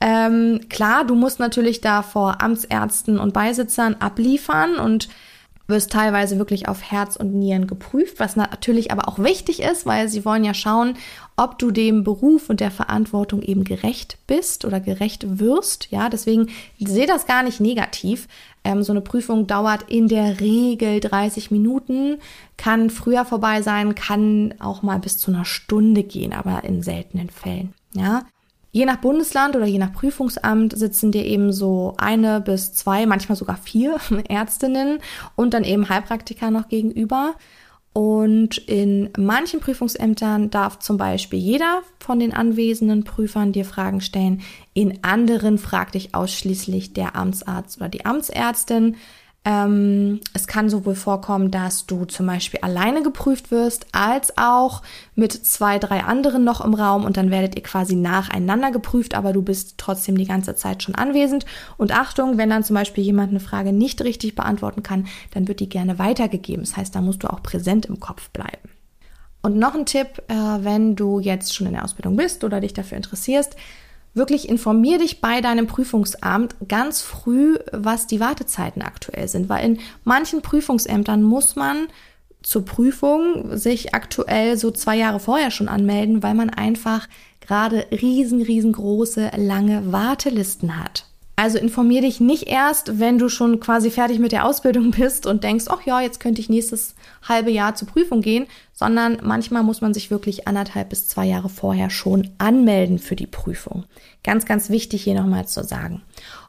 Ähm, 0.02 0.62
klar, 0.70 1.06
du 1.06 1.15
musst 1.15 1.39
natürlich 1.39 1.80
da 1.80 2.02
vor 2.02 2.41
Amtsärzten 2.41 3.20
und 3.20 3.34
Beisitzern 3.34 3.96
abliefern 4.00 4.76
und 4.78 5.10
wirst 5.72 5.92
teilweise 5.92 6.38
wirklich 6.38 6.68
auf 6.68 6.84
Herz 6.84 7.16
und 7.16 7.34
Nieren 7.34 7.66
geprüft, 7.66 8.20
was 8.20 8.36
natürlich 8.36 8.92
aber 8.92 9.08
auch 9.08 9.18
wichtig 9.18 9.62
ist, 9.62 9.86
weil 9.86 10.08
sie 10.08 10.24
wollen 10.24 10.44
ja 10.44 10.54
schauen, 10.54 10.96
ob 11.36 11.58
du 11.58 11.72
dem 11.72 12.04
Beruf 12.04 12.50
und 12.50 12.60
der 12.60 12.70
Verantwortung 12.70 13.42
eben 13.42 13.64
gerecht 13.64 14.18
bist 14.28 14.66
oder 14.66 14.80
gerecht 14.80 15.40
wirst. 15.40 15.88
Ja, 15.90 16.10
deswegen 16.10 16.50
sehe 16.80 17.08
das 17.08 17.26
gar 17.26 17.42
nicht 17.42 17.60
negativ. 17.60 18.28
Ähm, 18.64 18.84
so 18.84 18.94
eine 18.94 19.02
Prüfung 19.02 19.48
dauert 19.48 19.90
in 19.90 20.08
der 20.08 20.40
Regel 20.40 21.00
30 21.00 21.50
Minuten, 21.50 22.18
kann 22.58 22.92
früher 22.92 23.26
vorbei 23.26 23.64
sein, 23.64 23.96
kann 23.96 24.54
auch 24.60 24.84
mal 24.84 25.00
bis 25.00 25.18
zu 25.18 25.32
einer 25.32 25.46
Stunde 25.46 26.04
gehen, 26.04 26.34
aber 26.34 26.64
in 26.64 26.84
seltenen 26.84 27.30
Fällen. 27.30 27.74
Ja, 27.94 28.24
Je 28.72 28.86
nach 28.86 28.98
Bundesland 28.98 29.56
oder 29.56 29.66
je 29.66 29.80
nach 29.80 29.92
Prüfungsamt 29.92 30.78
sitzen 30.78 31.12
dir 31.12 31.26
eben 31.26 31.52
so 31.52 31.94
eine 31.98 32.40
bis 32.40 32.74
zwei, 32.74 33.06
manchmal 33.06 33.36
sogar 33.36 33.58
vier 33.58 33.98
Ärztinnen 34.30 35.00
und 35.36 35.54
dann 35.54 35.64
eben 35.64 35.90
Heilpraktiker 35.90 36.52
noch 36.52 36.70
gegenüber. 36.70 37.36
Und 37.94 38.58
in 38.58 39.10
manchen 39.18 39.60
Prüfungsämtern 39.60 40.50
darf 40.50 40.80
zum 40.80 40.96
Beispiel 40.96 41.40
jeder 41.40 41.82
von 42.00 42.20
den 42.20 42.34
anwesenden 42.34 43.04
Prüfern 43.04 43.52
dir 43.52 43.66
Fragen 43.66 44.00
stellen. 44.00 44.42
In 44.74 45.04
anderen 45.04 45.58
fragt 45.58 45.96
dich 45.96 46.16
ausschließlich 46.16 46.94
der 46.94 47.18
Amtsarzt 47.18 47.78
oder 47.78 47.90
die 47.90 48.06
Amtsärztin. 48.06 48.96
Ähm, 49.44 50.20
es 50.36 50.46
kann 50.46 50.70
sowohl 50.70 50.94
vorkommen, 50.94 51.50
dass 51.50 51.88
du 51.88 52.06
zum 52.06 52.28
Beispiel 52.28 52.60
alleine 52.62 53.02
geprüft 53.02 53.50
wirst, 53.50 53.88
als 53.92 54.38
auch 54.38 54.84
mit 55.16 55.34
zwei, 55.34 55.80
drei 55.80 56.04
anderen 56.04 56.44
noch 56.44 56.64
im 56.64 56.76
Raum 56.76 57.06
und 57.06 57.18
dann 57.18 57.32
werdet 57.32 57.56
ihr 57.56 57.64
quasi 57.64 57.96
nacheinander 57.96 58.70
geprüft, 58.70 59.16
aber 59.16 59.34
du 59.34 59.42
bist 59.42 59.76
trotzdem 59.78 60.16
die 60.16 60.28
ganze 60.28 60.56
Zeit 60.56 60.84
schon 60.84 60.94
anwesend. 60.94 61.48
Und 61.78 61.92
Achtung, 61.92 62.38
wenn 62.38 62.52
dann 62.52 62.64
zum 62.64 62.76
Beispiel 62.76 63.04
jemand 63.04 63.32
eine 63.32 63.40
Frage 63.40 63.74
nicht 63.74 64.04
richtig 64.04 64.36
beantworten 64.36 64.84
kann, 64.84 65.08
dann 65.34 65.48
wird 65.48 65.60
die 65.60 65.70
gerne 65.70 65.98
weitergegeben. 65.98 66.64
Das 66.64 66.78
heißt, 66.78 66.94
da 66.94 67.02
musst 67.02 67.24
du 67.24 67.34
auch 67.34 67.42
präsent 67.42 67.88
im 67.88 68.00
Kopf 68.00 68.30
bleiben. 68.30 68.70
Und 69.42 69.58
noch 69.58 69.74
ein 69.74 69.88
Tipp, 69.88 70.22
äh, 70.28 70.36
wenn 70.36 70.96
du 70.96 71.20
jetzt 71.20 71.56
schon 71.56 71.66
in 71.66 71.74
der 71.74 71.84
Ausbildung 71.84 72.16
bist 72.16 72.44
oder 72.44 72.62
dich 72.62 72.74
dafür 72.74 72.98
interessierst, 72.98 73.56
wirklich 74.13 74.50
informier 74.50 75.00
dich 75.00 75.21
bei 75.21 75.41
deinem 75.41 75.67
Prüfungsamt 75.67 76.56
ganz 76.67 77.02
früh, 77.02 77.58
was 77.71 78.08
die 78.08 78.19
Wartezeiten 78.19 78.82
aktuell 78.82 79.28
sind, 79.28 79.50
weil 79.50 79.65
in 79.65 79.80
manchen 80.04 80.41
Prüfungsämtern 80.41 81.24
muss 81.24 81.56
man 81.56 81.88
zur 82.41 82.65
Prüfung 82.65 83.58
sich 83.58 83.93
aktuell 83.93 84.58
so 84.58 84.71
zwei 84.71 84.97
Jahre 84.97 85.19
vorher 85.19 85.52
schon 85.52 85.69
anmelden, 85.69 86.24
weil 86.24 86.34
man 86.34 86.50
einfach 86.50 87.08
gerade 87.39 87.86
riesen, 87.91 88.41
riesengroße, 88.41 89.32
lange 89.38 89.91
Wartelisten 89.91 90.82
hat. 90.82 91.06
Also 91.42 91.58
informier 91.58 92.02
dich 92.02 92.20
nicht 92.20 92.48
erst, 92.48 93.00
wenn 93.00 93.18
du 93.18 93.28
schon 93.28 93.60
quasi 93.60 93.90
fertig 93.90 94.20
mit 94.20 94.32
der 94.32 94.46
Ausbildung 94.46 94.92
bist 94.98 95.26
und 95.26 95.44
denkst, 95.44 95.66
ach 95.70 95.82
ja, 95.88 96.00
jetzt 96.00 96.20
könnte 96.20 96.40
ich 96.40 96.50
nächstes 96.50 96.94
halbe 97.28 97.50
Jahr 97.50 97.74
zur 97.74 97.88
Prüfung 97.88 98.22
gehen, 98.22 98.46
sondern 98.74 99.18
manchmal 99.24 99.64
muss 99.64 99.82
man 99.82 99.92
sich 99.92 100.12
wirklich 100.12 100.48
anderthalb 100.48 100.90
bis 100.90 101.08
zwei 101.08 101.26
Jahre 101.26 101.50
vorher 101.50 101.90
schon 101.90 102.30
anmelden 102.38 103.00
für 103.00 103.16
die 103.16 103.26
Prüfung. 103.26 103.86
Ganz, 104.24 104.46
ganz 104.46 104.70
wichtig 104.70 105.02
hier 105.02 105.16
nochmal 105.16 105.48
zu 105.48 105.64
sagen. 105.64 106.04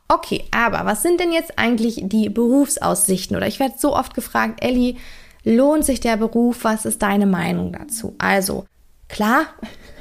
Okay, 0.08 0.44
aber 0.50 0.84
was 0.84 1.00
sind 1.00 1.20
denn 1.20 1.32
jetzt 1.32 1.58
eigentlich 1.58 2.02
die 2.02 2.28
Berufsaussichten? 2.28 3.34
Oder 3.34 3.46
ich 3.46 3.60
werde 3.60 3.76
so 3.78 3.96
oft 3.96 4.12
gefragt, 4.12 4.62
Elli, 4.62 4.98
lohnt 5.42 5.86
sich 5.86 6.00
der 6.00 6.18
Beruf? 6.18 6.64
Was 6.64 6.84
ist 6.84 7.00
deine 7.00 7.24
Meinung 7.24 7.72
dazu? 7.72 8.14
Also, 8.18 8.66
klar, 9.12 9.46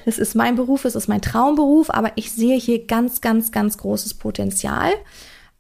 es 0.05 0.17
ist 0.17 0.35
mein 0.35 0.55
Beruf, 0.55 0.85
es 0.85 0.95
ist 0.95 1.07
mein 1.07 1.21
Traumberuf, 1.21 1.91
aber 1.91 2.13
ich 2.15 2.31
sehe 2.31 2.57
hier 2.57 2.87
ganz, 2.87 3.21
ganz, 3.21 3.51
ganz 3.51 3.77
großes 3.77 4.15
Potenzial. 4.15 4.91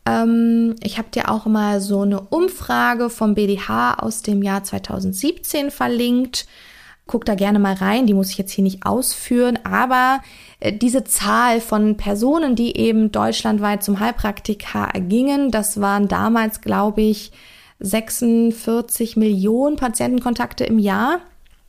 Ähm, 0.05 0.75
ich 0.81 0.97
habe 0.97 1.09
dir 1.11 1.29
auch 1.29 1.45
mal 1.45 1.79
so 1.81 2.01
eine 2.01 2.21
Umfrage 2.21 3.09
vom 3.11 3.35
BDH 3.35 3.95
aus 3.95 4.23
dem 4.23 4.41
Jahr 4.41 4.63
2017 4.63 5.69
verlinkt. 5.69 6.47
Guck 7.05 7.25
da 7.25 7.35
gerne 7.35 7.59
mal 7.59 7.73
rein, 7.73 8.07
die 8.07 8.13
muss 8.13 8.31
ich 8.31 8.37
jetzt 8.37 8.51
hier 8.51 8.63
nicht 8.63 8.85
ausführen, 8.85 9.59
aber 9.63 10.21
äh, 10.59 10.73
diese 10.73 11.03
Zahl 11.03 11.61
von 11.61 11.97
Personen, 11.97 12.55
die 12.55 12.77
eben 12.77 13.11
deutschlandweit 13.11 13.83
zum 13.83 13.99
Heilpraktiker 13.99 14.89
gingen, 15.01 15.51
das 15.51 15.81
waren 15.81 16.07
damals, 16.07 16.61
glaube 16.61 17.01
ich, 17.01 17.31
46 17.79 19.17
Millionen 19.17 19.75
Patientenkontakte 19.75 20.63
im 20.63 20.79
Jahr. 20.79 21.19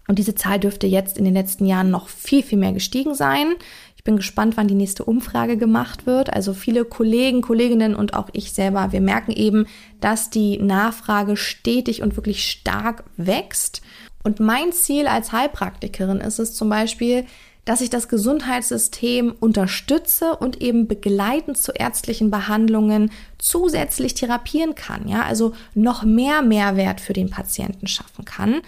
Und 0.08 0.18
diese 0.18 0.34
Zahl 0.34 0.58
dürfte 0.58 0.86
jetzt 0.86 1.16
in 1.16 1.24
den 1.24 1.34
letzten 1.34 1.64
Jahren 1.64 1.90
noch 1.90 2.08
viel, 2.08 2.42
viel 2.42 2.58
mehr 2.58 2.72
gestiegen 2.72 3.14
sein. 3.14 3.54
Ich 3.96 4.04
bin 4.04 4.16
gespannt, 4.16 4.56
wann 4.56 4.66
die 4.66 4.74
nächste 4.74 5.04
Umfrage 5.04 5.56
gemacht 5.56 6.06
wird. 6.06 6.32
Also 6.32 6.54
viele 6.54 6.84
Kollegen, 6.84 7.40
Kolleginnen 7.40 7.94
und 7.94 8.14
auch 8.14 8.28
ich 8.32 8.52
selber, 8.52 8.90
wir 8.90 9.00
merken 9.00 9.30
eben, 9.30 9.66
dass 10.00 10.28
die 10.28 10.58
Nachfrage 10.58 11.36
stetig 11.36 12.02
und 12.02 12.16
wirklich 12.16 12.44
stark 12.50 13.04
wächst. 13.16 13.80
Und 14.24 14.40
mein 14.40 14.72
Ziel 14.72 15.06
als 15.06 15.30
Heilpraktikerin 15.30 16.18
ist 16.18 16.40
es 16.40 16.54
zum 16.54 16.68
Beispiel, 16.68 17.26
dass 17.64 17.80
ich 17.80 17.90
das 17.90 18.08
Gesundheitssystem 18.08 19.36
unterstütze 19.38 20.34
und 20.34 20.60
eben 20.60 20.88
begleitend 20.88 21.56
zu 21.56 21.70
ärztlichen 21.70 22.28
Behandlungen 22.28 23.12
zusätzlich 23.38 24.14
therapieren 24.14 24.74
kann. 24.74 25.06
Ja, 25.06 25.22
also 25.22 25.54
noch 25.74 26.02
mehr 26.02 26.42
Mehrwert 26.42 27.00
für 27.00 27.12
den 27.12 27.30
Patienten 27.30 27.86
schaffen 27.86 28.24
kann 28.24 28.62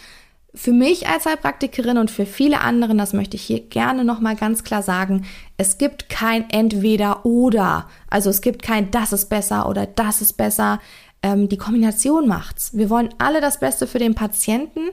für 0.55 0.73
mich 0.73 1.09
als 1.09 1.27
Heilpraktikerin 1.27 1.99
und 1.99 2.11
für 2.11 2.27
viele 2.27 2.61
anderen, 2.61 2.97
das 2.97 3.13
möchte 3.13 3.37
ich 3.37 3.43
hier 3.43 3.61
gerne 3.61 4.05
nochmal 4.05 4.37
ganz 4.37 4.63
klar 4.63 4.83
sagen, 4.83 5.27
es 5.57 5.79
gibt 5.79 6.09
kein 6.09 6.49
entweder 6.51 7.27
oder. 7.27 7.89
Also 8.09 8.31
es 8.31 8.41
gibt 8.41 8.63
kein 8.63 8.91
das 8.91 9.13
ist 9.13 9.29
besser 9.29 9.69
oder 9.69 9.87
das 9.87 10.21
ist 10.21 10.35
besser. 10.35 10.81
Ähm, 11.23 11.49
die 11.49 11.57
Kombination 11.57 12.29
macht's. 12.29 12.77
Wir 12.77 12.89
wollen 12.89 13.09
alle 13.19 13.41
das 13.41 13.59
Beste 13.59 13.87
für 13.87 13.99
den 13.99 14.15
Patienten 14.15 14.91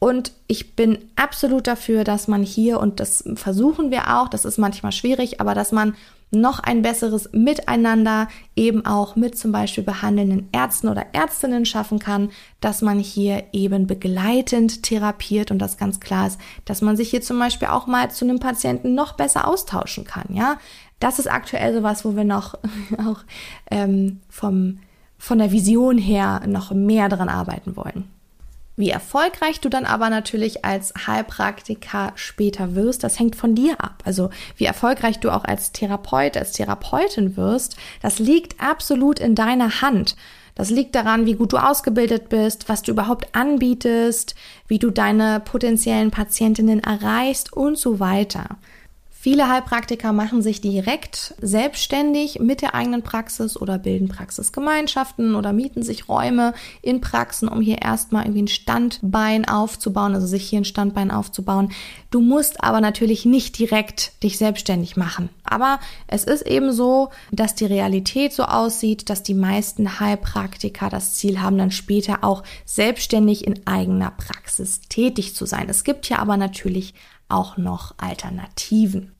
und 0.00 0.32
ich 0.48 0.74
bin 0.74 0.98
absolut 1.16 1.66
dafür, 1.66 2.04
dass 2.04 2.28
man 2.28 2.42
hier, 2.42 2.80
und 2.80 3.00
das 3.00 3.24
versuchen 3.36 3.90
wir 3.90 4.16
auch, 4.16 4.28
das 4.28 4.44
ist 4.44 4.58
manchmal 4.58 4.92
schwierig, 4.92 5.40
aber 5.40 5.54
dass 5.54 5.72
man 5.72 5.94
noch 6.34 6.60
ein 6.60 6.82
besseres 6.82 7.30
Miteinander 7.32 8.28
eben 8.56 8.84
auch 8.86 9.16
mit 9.16 9.38
zum 9.38 9.52
Beispiel 9.52 9.84
behandelnden 9.84 10.48
Ärzten 10.52 10.88
oder 10.88 11.06
Ärztinnen 11.12 11.66
schaffen 11.66 11.98
kann, 11.98 12.30
dass 12.60 12.82
man 12.82 12.98
hier 12.98 13.44
eben 13.52 13.86
begleitend 13.86 14.82
therapiert 14.82 15.50
und 15.50 15.58
das 15.58 15.76
ganz 15.76 16.00
klar 16.00 16.26
ist, 16.26 16.40
dass 16.64 16.82
man 16.82 16.96
sich 16.96 17.10
hier 17.10 17.22
zum 17.22 17.38
Beispiel 17.38 17.68
auch 17.68 17.86
mal 17.86 18.10
zu 18.10 18.24
einem 18.24 18.40
Patienten 18.40 18.94
noch 18.94 19.12
besser 19.12 19.48
austauschen 19.48 20.04
kann, 20.04 20.34
ja. 20.34 20.58
Das 21.00 21.18
ist 21.18 21.30
aktuell 21.30 21.74
sowas, 21.74 22.04
wo 22.04 22.16
wir 22.16 22.24
noch 22.24 22.54
auch 22.98 23.20
ähm, 23.70 24.20
vom, 24.28 24.78
von 25.18 25.38
der 25.38 25.52
Vision 25.52 25.98
her 25.98 26.42
noch 26.46 26.70
mehr 26.72 27.08
dran 27.08 27.28
arbeiten 27.28 27.76
wollen. 27.76 28.13
Wie 28.76 28.90
erfolgreich 28.90 29.60
du 29.60 29.68
dann 29.68 29.84
aber 29.84 30.10
natürlich 30.10 30.64
als 30.64 30.92
Heilpraktiker 31.06 32.12
später 32.16 32.74
wirst, 32.74 33.04
das 33.04 33.20
hängt 33.20 33.36
von 33.36 33.54
dir 33.54 33.80
ab. 33.80 34.02
Also 34.04 34.30
wie 34.56 34.64
erfolgreich 34.64 35.20
du 35.20 35.30
auch 35.30 35.44
als 35.44 35.70
Therapeut, 35.70 36.36
als 36.36 36.52
Therapeutin 36.52 37.36
wirst, 37.36 37.76
das 38.02 38.18
liegt 38.18 38.60
absolut 38.60 39.20
in 39.20 39.36
deiner 39.36 39.80
Hand. 39.80 40.16
Das 40.56 40.70
liegt 40.70 40.94
daran, 40.94 41.26
wie 41.26 41.34
gut 41.34 41.52
du 41.52 41.56
ausgebildet 41.56 42.28
bist, 42.28 42.68
was 42.68 42.82
du 42.82 42.92
überhaupt 42.92 43.34
anbietest, 43.34 44.34
wie 44.68 44.78
du 44.78 44.90
deine 44.90 45.40
potenziellen 45.40 46.10
Patientinnen 46.10 46.80
erreichst 46.80 47.52
und 47.52 47.78
so 47.78 48.00
weiter. 48.00 48.56
Viele 49.24 49.48
Heilpraktiker 49.48 50.12
machen 50.12 50.42
sich 50.42 50.60
direkt 50.60 51.34
selbstständig 51.40 52.40
mit 52.40 52.60
der 52.60 52.74
eigenen 52.74 53.00
Praxis 53.00 53.56
oder 53.56 53.78
bilden 53.78 54.06
Praxisgemeinschaften 54.06 55.34
oder 55.34 55.54
mieten 55.54 55.82
sich 55.82 56.10
Räume 56.10 56.52
in 56.82 57.00
Praxen, 57.00 57.48
um 57.48 57.62
hier 57.62 57.80
erstmal 57.80 58.24
irgendwie 58.24 58.42
ein 58.42 58.48
Standbein 58.48 59.48
aufzubauen, 59.48 60.14
also 60.14 60.26
sich 60.26 60.46
hier 60.46 60.60
ein 60.60 60.66
Standbein 60.66 61.10
aufzubauen. 61.10 61.72
Du 62.10 62.20
musst 62.20 62.62
aber 62.62 62.82
natürlich 62.82 63.24
nicht 63.24 63.58
direkt 63.58 64.22
dich 64.22 64.36
selbstständig 64.36 64.98
machen. 64.98 65.30
Aber 65.42 65.80
es 66.06 66.24
ist 66.24 66.42
eben 66.42 66.72
so, 66.72 67.08
dass 67.32 67.54
die 67.54 67.64
Realität 67.64 68.34
so 68.34 68.42
aussieht, 68.42 69.08
dass 69.08 69.22
die 69.22 69.32
meisten 69.32 70.00
Heilpraktiker 70.00 70.90
das 70.90 71.14
Ziel 71.14 71.40
haben, 71.40 71.56
dann 71.56 71.70
später 71.70 72.24
auch 72.24 72.42
selbstständig 72.66 73.46
in 73.46 73.66
eigener 73.66 74.10
Praxis 74.10 74.82
tätig 74.82 75.34
zu 75.34 75.46
sein. 75.46 75.70
Es 75.70 75.82
gibt 75.82 76.04
hier 76.04 76.18
aber 76.18 76.36
natürlich 76.36 76.92
auch 77.30 77.56
noch 77.56 77.94
Alternativen. 77.96 79.13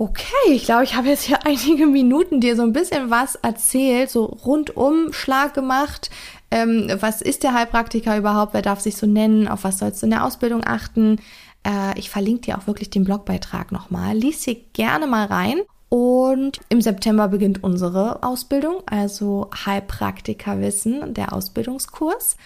Okay, 0.00 0.24
ich 0.48 0.64
glaube, 0.64 0.84
ich 0.84 0.94
habe 0.94 1.08
jetzt 1.08 1.24
hier 1.24 1.40
einige 1.44 1.84
Minuten 1.84 2.40
dir 2.40 2.56
so 2.56 2.62
ein 2.62 2.72
bisschen 2.72 3.10
was 3.10 3.34
erzählt, 3.34 4.08
so 4.08 4.24
rundum 4.24 5.12
Schlag 5.12 5.52
gemacht. 5.52 6.08
Ähm, 6.50 6.90
was 7.00 7.20
ist 7.20 7.42
der 7.42 7.52
Heilpraktiker 7.52 8.16
überhaupt? 8.16 8.54
Wer 8.54 8.62
darf 8.62 8.80
sich 8.80 8.96
so 8.96 9.06
nennen? 9.06 9.46
Auf 9.46 9.62
was 9.62 9.78
sollst 9.78 10.00
du 10.00 10.06
in 10.06 10.12
der 10.12 10.24
Ausbildung 10.24 10.62
achten? 10.64 11.18
Äh, 11.66 11.98
ich 11.98 12.08
verlinke 12.08 12.40
dir 12.40 12.56
auch 12.56 12.66
wirklich 12.66 12.88
den 12.88 13.04
Blogbeitrag 13.04 13.72
nochmal. 13.72 14.16
Lies 14.16 14.44
hier 14.44 14.56
gerne 14.72 15.06
mal 15.06 15.26
rein. 15.26 15.60
Und 15.90 16.60
im 16.70 16.80
September 16.80 17.28
beginnt 17.28 17.62
unsere 17.62 18.22
Ausbildung, 18.22 18.82
also 18.86 19.50
Heilpraktikerwissen, 19.66 21.12
der 21.12 21.34
Ausbildungskurs. 21.34 22.38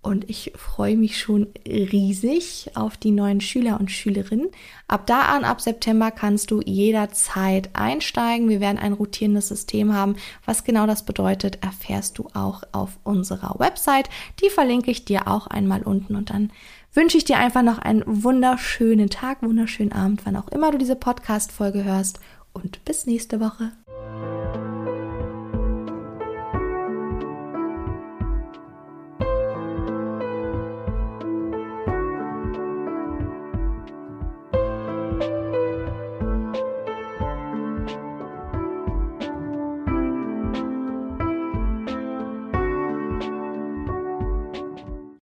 Und 0.00 0.30
ich 0.30 0.52
freue 0.54 0.96
mich 0.96 1.18
schon 1.18 1.48
riesig 1.66 2.70
auf 2.74 2.96
die 2.96 3.10
neuen 3.10 3.40
Schüler 3.40 3.80
und 3.80 3.90
Schülerinnen. 3.90 4.48
Ab 4.86 5.06
da 5.06 5.22
an, 5.22 5.44
ab 5.44 5.60
September, 5.60 6.12
kannst 6.12 6.50
du 6.50 6.60
jederzeit 6.64 7.70
einsteigen. 7.72 8.48
Wir 8.48 8.60
werden 8.60 8.78
ein 8.78 8.92
rotierendes 8.92 9.48
System 9.48 9.92
haben. 9.92 10.16
Was 10.44 10.62
genau 10.62 10.86
das 10.86 11.04
bedeutet, 11.04 11.62
erfährst 11.62 12.18
du 12.18 12.28
auch 12.32 12.62
auf 12.70 12.98
unserer 13.02 13.58
Website. 13.58 14.08
Die 14.40 14.50
verlinke 14.50 14.90
ich 14.90 15.04
dir 15.04 15.26
auch 15.26 15.48
einmal 15.48 15.82
unten. 15.82 16.14
Und 16.14 16.30
dann 16.30 16.52
wünsche 16.94 17.18
ich 17.18 17.24
dir 17.24 17.38
einfach 17.38 17.62
noch 17.62 17.78
einen 17.78 18.04
wunderschönen 18.06 19.10
Tag, 19.10 19.42
wunderschönen 19.42 19.92
Abend, 19.92 20.24
wann 20.24 20.36
auch 20.36 20.48
immer 20.48 20.70
du 20.70 20.78
diese 20.78 20.96
Podcast-Folge 20.96 21.82
hörst. 21.82 22.20
Und 22.52 22.84
bis 22.84 23.06
nächste 23.06 23.40
Woche. 23.40 23.72